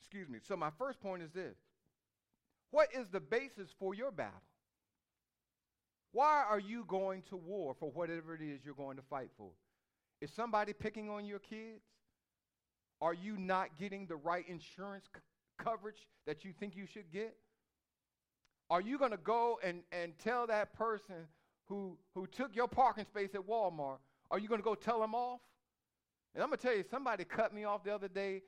[0.00, 0.38] Excuse me.
[0.46, 1.56] So, my first point is this
[2.74, 4.42] What is the basis for your battle?
[6.10, 9.50] Why are you going to war for whatever it is you're going to fight for?
[10.20, 11.84] Is somebody picking on your kids?
[13.00, 15.20] Are you not getting the right insurance c-
[15.56, 17.36] coverage that you think you should get?
[18.68, 21.28] Are you going to go and, and tell that person
[21.66, 23.98] who, who took your parking space at Walmart,
[24.32, 25.38] are you going to go tell them off?
[26.34, 28.42] And I'm going to tell you, somebody cut me off the other day.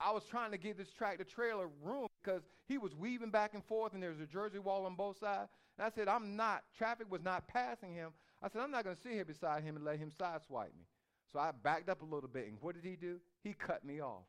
[0.00, 3.64] I was trying to get this tractor trailer room because he was weaving back and
[3.64, 5.50] forth and there's a Jersey wall on both sides.
[5.78, 8.10] And I said, I'm not, traffic was not passing him.
[8.42, 10.86] I said, I'm not going to sit here beside him and let him sideswipe me.
[11.32, 12.46] So I backed up a little bit.
[12.46, 13.18] And what did he do?
[13.42, 14.24] He cut me off.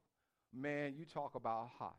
[0.54, 1.98] Man, you talk about hot.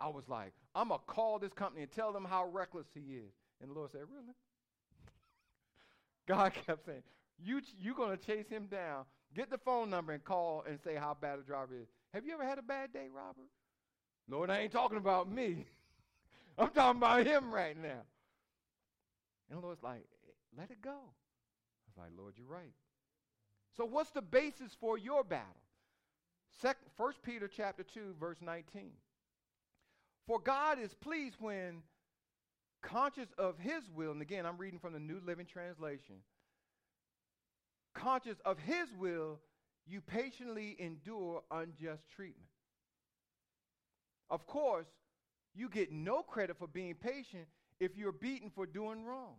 [0.00, 3.16] I was like, I'm going to call this company and tell them how reckless he
[3.16, 3.32] is.
[3.60, 4.34] And the Lord said, Really?
[6.26, 7.02] God kept saying,
[7.42, 9.04] you, you're going to chase him down.
[9.34, 11.88] Get the phone number and call and say how bad a driver is.
[12.14, 13.48] Have you ever had a bad day, Robert?
[14.28, 15.66] Lord, I ain't talking about me.
[16.58, 18.02] I'm talking about him right now.
[19.50, 20.04] And the Lord's like,
[20.56, 20.90] let it go.
[20.90, 22.74] I was like, Lord, you're right.
[23.76, 25.46] So what's the basis for your battle?
[26.60, 28.90] Second, 1 Peter chapter 2, verse 19.
[30.26, 31.82] For God is pleased when
[32.82, 36.16] conscious of his will, and again, I'm reading from the New Living Translation,
[37.98, 39.40] conscious of his will,
[39.86, 42.48] you patiently endure unjust treatment.
[44.30, 44.86] Of course,
[45.54, 47.46] you get no credit for being patient
[47.80, 49.34] if you're beaten for doing wrong.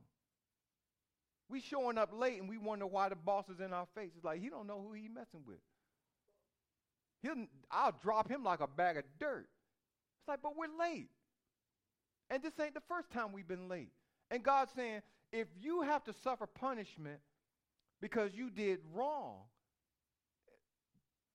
[1.49, 4.11] We showing up late and we wonder why the boss is in our face.
[4.15, 5.57] It's like he don't know who he messing with.
[7.21, 9.47] He'll, I'll drop him like a bag of dirt.
[10.21, 11.09] It's like, but we're late.
[12.29, 13.91] And this ain't the first time we've been late.
[14.29, 15.01] And God's saying,
[15.31, 17.19] if you have to suffer punishment
[18.01, 19.37] because you did wrong,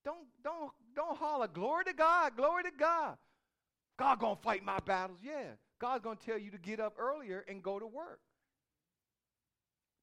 [0.03, 3.17] don't don't don't holler, glory to God, glory to God.
[3.97, 5.19] God gonna fight my battles.
[5.23, 5.55] Yeah.
[5.79, 8.19] God's gonna tell you to get up earlier and go to work.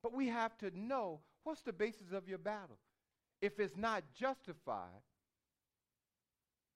[0.02, 2.78] But we have to know what's the basis of your battle.
[3.40, 5.02] If it's not justified,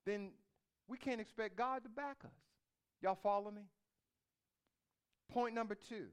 [0.04, 0.30] then
[0.88, 2.30] we can't expect God to back us.
[3.02, 3.62] Y'all follow me?
[5.32, 6.06] Point number two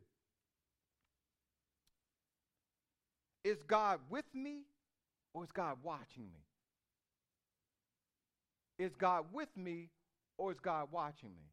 [3.43, 4.61] Is God with me
[5.33, 6.43] or is God watching me?
[8.79, 9.89] Is God with me
[10.37, 11.43] or is God watching me?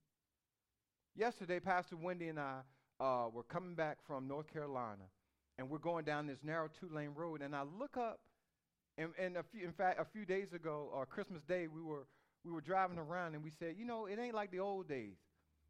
[1.16, 2.60] Yesterday, Pastor Wendy and I
[3.00, 5.02] uh, were coming back from North Carolina,
[5.58, 8.20] and we're going down this narrow two-lane road, and I look up,
[8.96, 12.06] and, and a few, in fact, a few days ago, or Christmas Day, we were
[12.44, 15.16] we were driving around, and we said, you know, it ain't like the old days.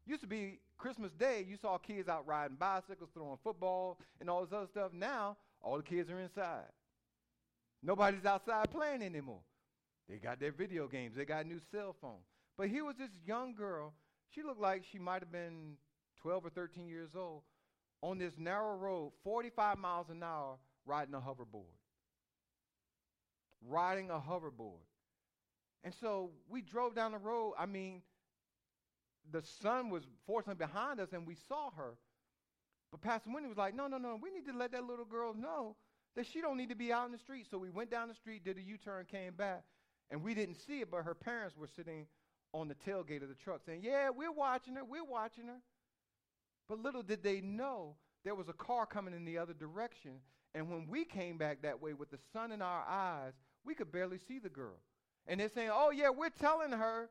[0.05, 4.41] Used to be Christmas Day, you saw kids out riding bicycles, throwing football, and all
[4.45, 4.93] this other stuff.
[4.93, 6.65] Now, all the kids are inside.
[7.83, 9.41] Nobody's outside playing anymore.
[10.09, 12.25] They got their video games, they got new cell phones.
[12.57, 13.93] But here was this young girl.
[14.29, 15.77] She looked like she might have been
[16.21, 17.41] 12 or 13 years old
[18.01, 21.77] on this narrow road, 45 miles an hour, riding a hoverboard.
[23.67, 24.81] Riding a hoverboard.
[25.83, 27.53] And so we drove down the road.
[27.57, 28.01] I mean,
[29.31, 31.93] the sun was fortunately behind us and we saw her.
[32.91, 35.33] But Pastor Wendy was like, no, no, no, we need to let that little girl
[35.33, 35.75] know
[36.15, 37.47] that she don't need to be out in the street.
[37.49, 39.63] So we went down the street, did a U-turn, came back,
[40.09, 42.05] and we didn't see it, but her parents were sitting
[42.53, 45.61] on the tailgate of the truck saying, yeah, we're watching her, we're watching her.
[46.67, 50.19] But little did they know there was a car coming in the other direction.
[50.53, 53.33] And when we came back that way with the sun in our eyes,
[53.63, 54.79] we could barely see the girl.
[55.27, 57.09] And they're saying, oh, yeah, we're telling her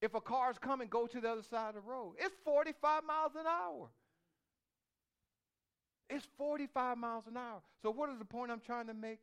[0.00, 2.14] if a car's coming, go to the other side of the road.
[2.18, 3.88] It's 45 miles an hour.
[6.08, 7.60] It's 45 miles an hour.
[7.82, 9.18] So, what is the point I'm trying to make?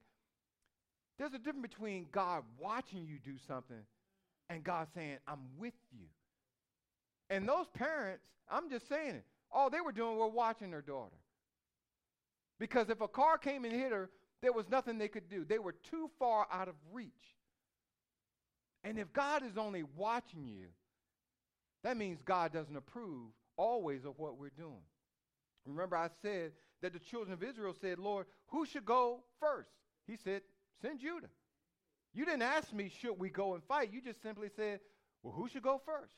[1.18, 3.86] There's a difference between God watching you do something
[4.50, 6.06] and God saying, I'm with you.
[7.30, 11.16] And those parents, I'm just saying it, all they were doing were watching their daughter.
[12.60, 14.10] Because if a car came and hit her,
[14.42, 15.46] there was nothing they could do.
[15.46, 17.12] They were too far out of reach.
[18.84, 20.68] And if God is only watching you,
[21.84, 24.84] that means God doesn't approve always of what we're doing.
[25.66, 26.52] Remember, I said
[26.84, 29.72] that the children of Israel said, Lord, who should go first?
[30.06, 30.42] He said,
[30.82, 31.30] Send Judah.
[32.14, 33.92] You didn't ask me, should we go and fight?
[33.92, 34.80] You just simply said,
[35.24, 36.14] well, who should go first?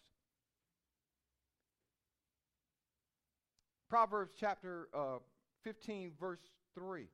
[3.89, 5.19] Proverbs chapter uh,
[5.63, 6.39] 15, verse
[6.77, 7.07] 3.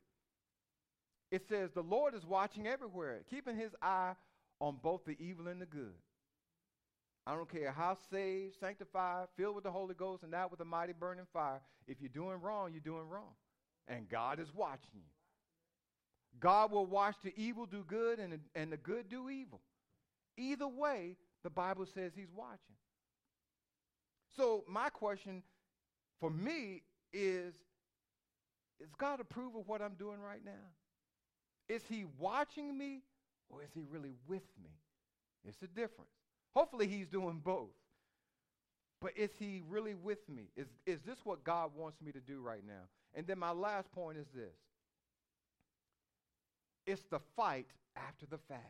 [1.29, 4.13] It says, The Lord is watching everywhere, keeping his eye
[4.59, 5.93] on both the evil and the good.
[7.27, 10.65] I don't care how saved, sanctified, filled with the Holy Ghost, and that with a
[10.65, 11.61] mighty burning fire.
[11.87, 13.33] If you're doing wrong, you're doing wrong.
[13.87, 16.39] And God is watching you.
[16.39, 19.61] God will watch the evil do good and, and the good do evil.
[20.37, 22.75] Either way, the Bible says he's watching.
[24.37, 25.43] So, my question
[26.19, 27.53] for me is
[28.79, 30.51] Is God approve of what I'm doing right now?
[31.67, 33.01] Is he watching me
[33.49, 34.69] or is he really with me?
[35.47, 36.11] It's a difference.
[36.55, 37.69] Hopefully, he's doing both.
[39.01, 40.49] But is he really with me?
[40.55, 42.83] Is, is this what God wants me to do right now?
[43.13, 44.55] And then my last point is this
[46.85, 48.61] it's the fight after the fast.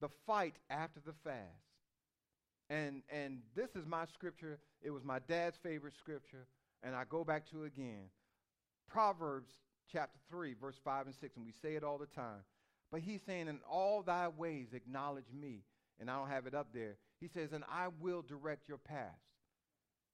[0.00, 1.36] The fight after the fast.
[2.68, 4.58] And and this is my scripture.
[4.82, 6.46] It was my dad's favorite scripture,
[6.82, 8.10] and I go back to again.
[8.88, 9.50] Proverbs
[9.90, 12.42] chapter 3, verse 5 and 6, and we say it all the time.
[12.90, 15.62] But he's saying, In all thy ways acknowledge me.
[15.98, 16.96] And I don't have it up there.
[17.20, 19.14] He says, And I will direct your paths.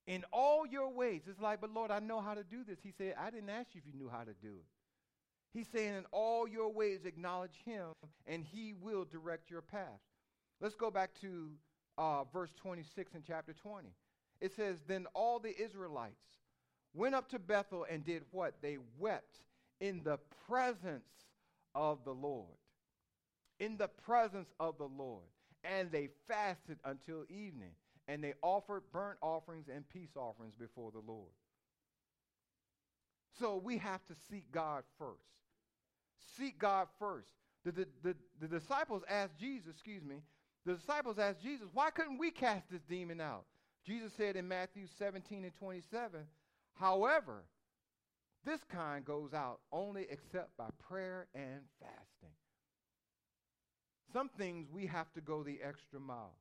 [0.07, 1.23] In all your ways.
[1.29, 2.79] It's like, but Lord, I know how to do this.
[2.83, 4.67] He said, I didn't ask you if you knew how to do it.
[5.53, 7.93] He's saying, in all your ways, acknowledge him,
[8.27, 10.01] and he will direct your path.
[10.61, 11.51] Let's go back to
[11.99, 13.89] uh, verse 26 in chapter 20.
[14.41, 16.25] It says, Then all the Israelites
[16.95, 18.55] went up to Bethel and did what?
[18.63, 19.41] They wept
[19.81, 21.11] in the presence
[21.75, 22.49] of the Lord.
[23.59, 25.25] In the presence of the Lord.
[25.65, 27.73] And they fasted until evening,
[28.09, 31.31] and they offered burnt offerings and peace offerings before the Lord.
[33.39, 35.19] So we have to seek God first.
[36.37, 37.29] Seek God first.
[37.65, 40.17] The, the, the, the disciples asked Jesus, excuse me,
[40.67, 43.45] the disciples asked Jesus, why couldn't we cast this demon out?
[43.87, 46.21] Jesus said in Matthew 17 and 27,
[46.75, 47.45] however,
[48.45, 52.35] this kind goes out only except by prayer and fasting.
[54.13, 56.37] Some things we have to go the extra mile.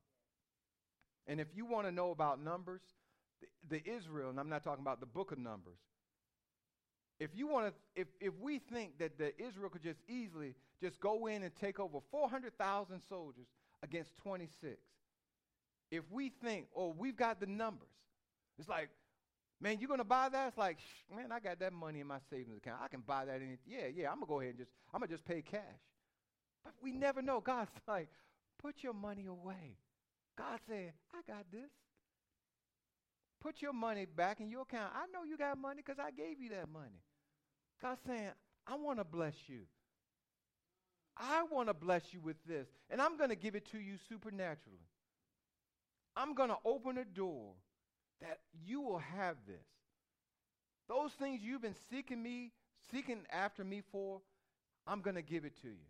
[1.28, 2.82] And if you want to know about numbers,
[3.40, 5.78] the, the Israel, and I'm not talking about the book of Numbers,
[7.20, 11.00] if you want to, if, if we think that the Israel could just easily just
[11.00, 13.46] go in and take over 400,000 soldiers
[13.84, 14.78] against 26,
[15.92, 17.90] if we think, oh, we've got the numbers,
[18.58, 18.90] it's like,
[19.62, 20.48] man, you're going to buy that?
[20.48, 20.80] It's like,
[21.16, 22.80] man, I got that money in my savings account.
[22.84, 23.40] I can buy that.
[23.68, 25.62] Yeah, yeah, I'm going to go ahead and just, I'm going to just pay cash.
[26.64, 27.40] But we never know.
[27.40, 28.10] God's like,
[28.60, 29.78] put your money away.
[30.38, 31.70] God said, I got this.
[33.42, 34.92] Put your money back in your account.
[34.96, 37.02] I know you got money because I gave you that money.
[37.82, 38.30] God saying,
[38.68, 39.62] I want to bless you.
[41.18, 43.96] I want to bless you with this, and I'm going to give it to you
[44.08, 44.80] supernaturally.
[46.16, 47.54] I'm going to open a door
[48.22, 49.66] that you will have this.
[50.88, 52.52] Those things you've been seeking me,
[52.92, 54.22] seeking after me for,
[54.88, 55.88] I'm going to give it to you.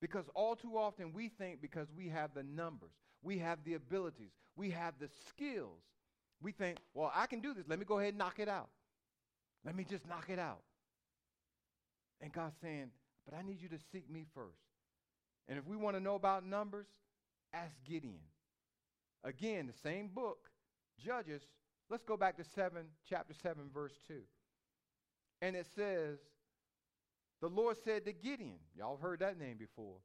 [0.00, 4.32] Because all too often we think because we have the numbers, we have the abilities,
[4.56, 5.82] we have the skills,
[6.40, 7.64] we think, well, I can do this.
[7.68, 8.68] Let me go ahead and knock it out.
[9.64, 10.60] Let me just knock it out.
[12.20, 12.90] And God's saying,
[13.24, 14.62] but I need you to seek me first.
[15.48, 16.86] And if we want to know about numbers,
[17.52, 18.20] ask Gideon.
[19.24, 20.50] Again, the same book,
[20.98, 21.42] Judges.
[21.90, 24.14] Let's go back to 7, chapter 7, verse 2.
[25.40, 26.18] And it says,
[27.40, 29.96] The Lord said to Gideon, y'all heard that name before,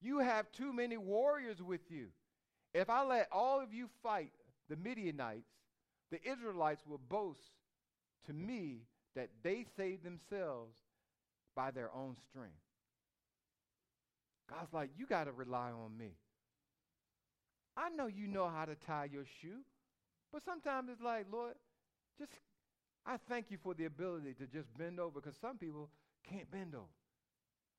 [0.00, 2.08] You have too many warriors with you.
[2.74, 4.32] If I let all of you fight
[4.68, 5.50] the Midianites,
[6.10, 7.40] the Israelites will boast
[8.26, 8.82] to me
[9.14, 10.74] that they saved themselves
[11.56, 12.54] by their own strength.
[14.48, 16.12] God's like, you got to rely on me.
[17.76, 19.60] I know you know how to tie your shoe,
[20.32, 21.54] but sometimes it's like, Lord,
[22.18, 22.32] just,
[23.06, 25.88] I thank you for the ability to just bend over because some people
[26.28, 26.86] can't bend over.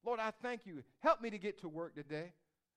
[0.06, 0.84] Lord, I thank you.
[1.00, 2.32] Help me to get to work today.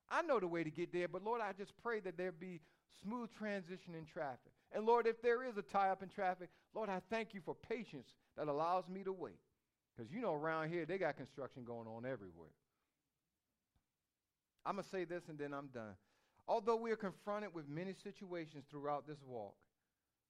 [0.09, 2.61] I know the way to get there, but Lord, I just pray that there be
[3.01, 4.51] smooth transition in traffic.
[4.71, 7.55] And Lord, if there is a tie up in traffic, Lord, I thank you for
[7.55, 9.39] patience that allows me to wait.
[9.95, 12.49] Because you know, around here, they got construction going on everywhere.
[14.65, 15.95] I'm going to say this and then I'm done.
[16.47, 19.55] Although we are confronted with many situations throughout this walk,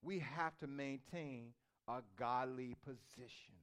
[0.02, 1.54] we have to maintain
[1.88, 3.56] a godly position.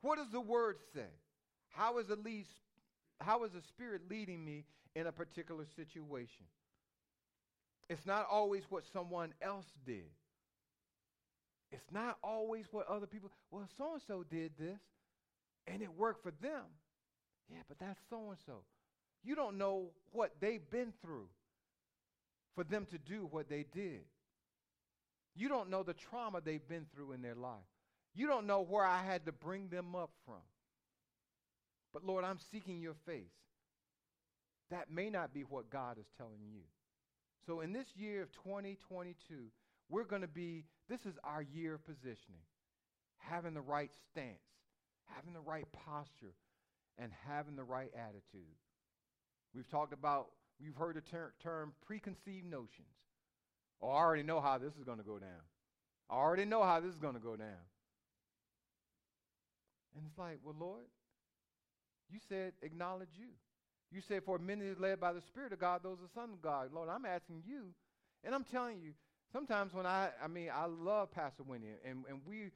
[0.00, 1.08] What does the word say?
[1.70, 2.46] How is the lead,
[3.22, 4.64] how is the spirit leading me
[4.94, 6.46] in a particular situation?
[7.88, 10.10] It's not always what someone else did.
[11.70, 14.80] It's not always what other people, well, so and so did this
[15.66, 16.64] and it worked for them.
[17.50, 18.62] Yeah, but that's so and so.
[19.22, 21.28] You don't know what they've been through
[22.54, 24.02] for them to do what they did.
[25.34, 27.60] You don't know the trauma they've been through in their life.
[28.14, 30.42] You don't know where I had to bring them up from.
[31.92, 33.34] But Lord, I'm seeking your face.
[34.70, 36.62] That may not be what God is telling you.
[37.46, 39.14] So in this year of 2022,
[39.88, 42.46] we're going to be, this is our year of positioning,
[43.18, 44.38] having the right stance,
[45.14, 46.34] having the right posture,
[46.98, 48.56] and having the right attitude.
[49.54, 50.28] We've talked about,
[50.62, 52.88] we've heard the ter- term preconceived notions.
[53.82, 55.42] Oh, I already know how this is going to go down.
[56.08, 57.66] I already know how this is going to go down.
[59.96, 60.84] And it's like, well, Lord,
[62.10, 63.28] you said acknowledge you.
[63.90, 66.40] You said for minute is led by the Spirit of God, those are sons of
[66.42, 66.70] God.
[66.72, 67.74] Lord, I'm asking you,
[68.24, 68.92] and I'm telling you,
[69.32, 72.50] sometimes when I, I mean, I love Pastor Winnie, and, and we,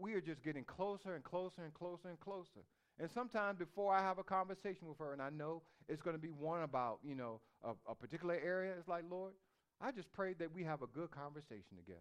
[0.00, 2.64] we are just getting closer and closer and closer and closer.
[2.98, 6.22] And sometimes before I have a conversation with her, and I know it's going to
[6.22, 9.32] be one about, you know, a, a particular area, it's like, Lord,
[9.80, 12.00] I just pray that we have a good conversation together.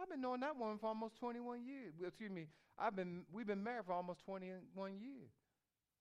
[0.00, 1.94] I've been knowing that woman for almost 21 years.
[2.04, 2.46] Excuse me,
[2.78, 5.30] I've been, we've been married for almost 21 years.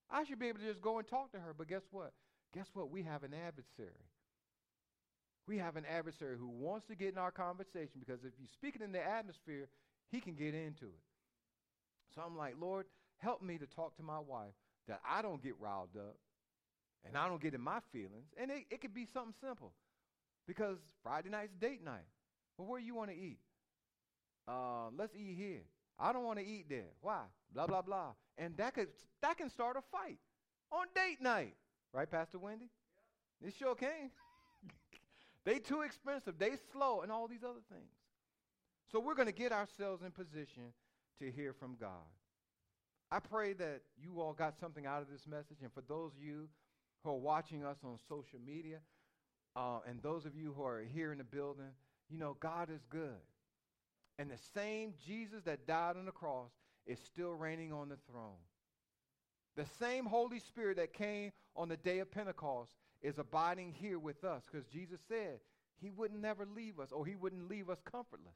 [0.09, 2.13] I should be able to just go and talk to her, but guess what?
[2.53, 2.91] Guess what?
[2.91, 4.05] We have an adversary.
[5.47, 8.75] We have an adversary who wants to get in our conversation because if you speak
[8.75, 9.67] it in the atmosphere,
[10.11, 11.03] he can get into it.
[12.15, 12.85] So I'm like, Lord,
[13.17, 14.53] help me to talk to my wife
[14.87, 16.15] that I don't get riled up
[17.05, 18.31] and I don't get in my feelings.
[18.39, 19.73] And it, it could be something simple
[20.47, 22.07] because Friday night's date night.
[22.57, 23.39] Well, where do you want to eat?
[24.47, 25.63] Uh, let's eat here.
[25.99, 26.91] I don't want to eat there.
[27.01, 27.21] Why?
[27.53, 28.13] Blah blah blah.
[28.37, 28.89] And that could
[29.21, 30.17] that can start a fight
[30.71, 31.55] on date night,
[31.93, 32.65] right, Pastor Wendy?
[33.41, 33.47] Yeah.
[33.49, 34.09] It sure can.
[35.45, 36.35] they too expensive.
[36.39, 37.91] They slow, and all these other things.
[38.91, 40.73] So we're going to get ourselves in position
[41.19, 41.89] to hear from God.
[43.11, 45.57] I pray that you all got something out of this message.
[45.61, 46.47] And for those of you
[47.03, 48.79] who are watching us on social media,
[49.55, 51.71] uh, and those of you who are here in the building,
[52.09, 53.21] you know, God is good.
[54.19, 56.51] And the same Jesus that died on the cross
[56.85, 58.37] is still reigning on the throne.
[59.55, 64.23] The same Holy Spirit that came on the day of Pentecost is abiding here with
[64.23, 65.39] us because Jesus said
[65.79, 68.33] he wouldn't never leave us or he wouldn't leave us comfortless.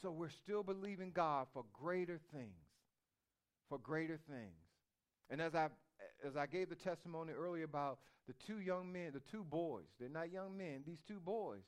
[0.00, 2.72] So we're still believing God for greater things
[3.72, 4.52] for greater things.
[5.30, 5.68] And as I
[6.26, 10.10] as I gave the testimony earlier about the two young men, the two boys, they're
[10.10, 11.62] not young men, these two boys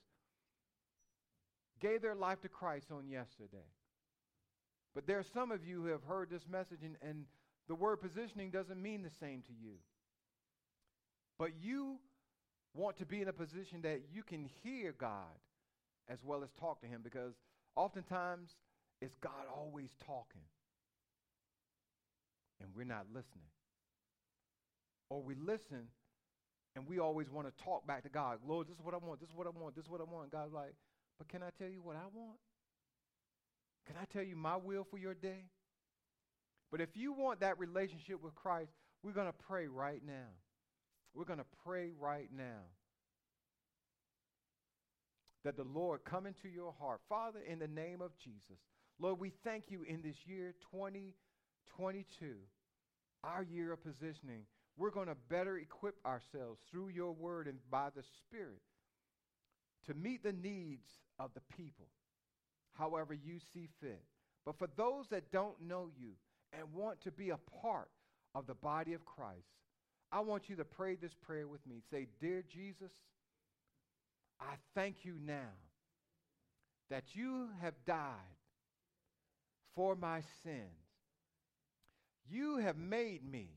[1.85, 3.69] gave their life to Christ on yesterday.
[4.95, 7.27] But there are some of you who have heard this message, and, and
[7.69, 9.75] the word positioning doesn't mean the same to you.
[11.39, 11.97] But you
[12.75, 15.37] want to be in a position that you can hear God
[16.09, 17.35] as well as talk to Him because
[17.77, 18.51] oftentimes
[19.03, 20.43] it's God always talking
[22.61, 23.51] and we're not listening.
[25.11, 25.89] Or we listen
[26.77, 28.39] and we always want to talk back to God.
[28.47, 29.21] Lord, this is what I want.
[29.21, 29.75] This is what I want.
[29.75, 30.31] This is what I want.
[30.31, 30.75] God's like,
[31.19, 32.39] but can I tell you what I want?
[33.87, 35.51] Can I tell you my will for your day?
[36.71, 40.33] But if you want that relationship with Christ, we're going to pray right now.
[41.15, 42.65] We're going to pray right now
[45.45, 47.01] that the Lord come into your heart.
[47.09, 48.59] Father, in the name of Jesus,
[48.99, 52.35] Lord, we thank you in this year 2022
[53.25, 54.43] our year of positioning,
[54.77, 58.61] we're going to better equip ourselves through your word and by the Spirit
[59.87, 61.87] to meet the needs of the people,
[62.73, 64.03] however you see fit.
[64.45, 66.11] But for those that don't know you
[66.53, 67.89] and want to be a part
[68.35, 69.49] of the body of Christ,
[70.13, 71.77] I want you to pray this prayer with me.
[71.91, 72.93] Say, Dear Jesus,
[74.41, 75.55] I thank you now
[76.91, 78.37] that you have died
[79.75, 80.85] for my sins
[82.31, 83.49] you have made me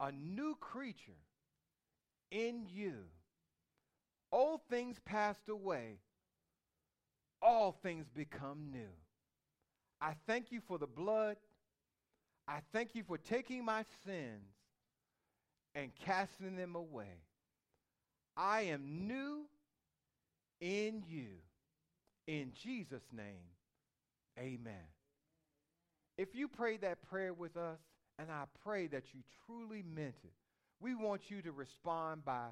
[0.00, 1.12] a new creature
[2.30, 2.94] in you.
[4.34, 5.98] Old things passed away.
[7.42, 8.92] all things become new.
[10.00, 11.36] I thank you for the blood.
[12.48, 14.54] I thank you for taking my sins
[15.74, 17.22] and casting them away.
[18.36, 19.46] I am new
[20.60, 21.28] in you.
[22.26, 23.48] In Jesus' name,
[24.38, 24.88] amen.
[26.16, 27.80] If you prayed that prayer with us,
[28.18, 30.32] and I pray that you truly meant it,
[30.80, 32.46] we want you to respond by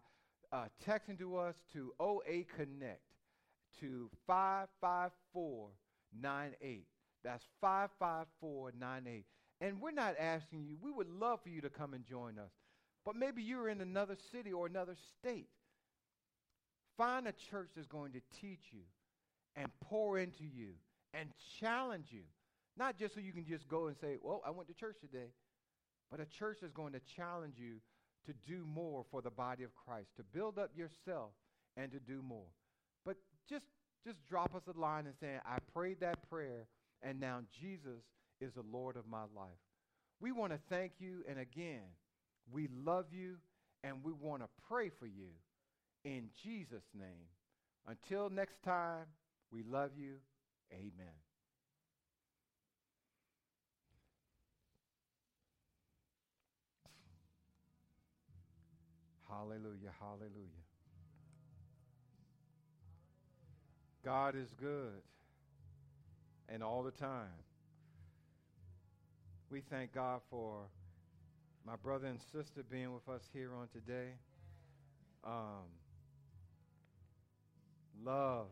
[0.53, 3.01] uh, texting to us to OA Connect
[3.81, 6.87] to 55498.
[7.25, 9.25] That's 55498.
[9.61, 12.51] And we're not asking you, we would love for you to come and join us.
[13.05, 15.49] But maybe you're in another city or another state.
[16.97, 18.83] Find a church that's going to teach you
[19.57, 20.75] and pour into you
[21.15, 22.23] and challenge you.
[22.77, 25.33] Not just so you can just go and say, Well, I went to church today,
[26.11, 27.81] but a church that's going to challenge you
[28.27, 31.31] to do more for the body of Christ, to build up yourself
[31.77, 32.49] and to do more.
[33.05, 33.17] But
[33.49, 33.67] just
[34.05, 36.67] just drop us a line and saying, I prayed that prayer,
[37.03, 38.03] and now Jesus
[38.41, 39.61] is the Lord of my life.
[40.21, 41.83] We want to thank you, and again,
[42.51, 43.37] we love you,
[43.85, 45.29] and we want to pray for you
[46.05, 47.29] in Jesus' name.
[47.87, 49.07] Until next time,
[49.53, 50.15] we love you.
[50.73, 51.32] Amen.
[59.33, 60.63] Hallelujah, hallelujah.
[64.05, 65.01] God is good
[66.49, 67.33] and all the time.
[69.51, 70.67] We thank God for
[71.67, 74.11] my brother and sister being with us here on today.
[75.25, 75.69] Um,
[78.05, 78.47] love,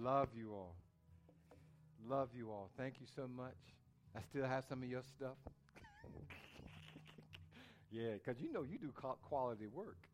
[0.00, 0.74] love you all.
[2.08, 2.70] Love you all.
[2.76, 3.56] Thank you so much.
[4.16, 5.36] I still have some of your stuff.
[7.90, 10.07] Yeah, because you know you do quality work.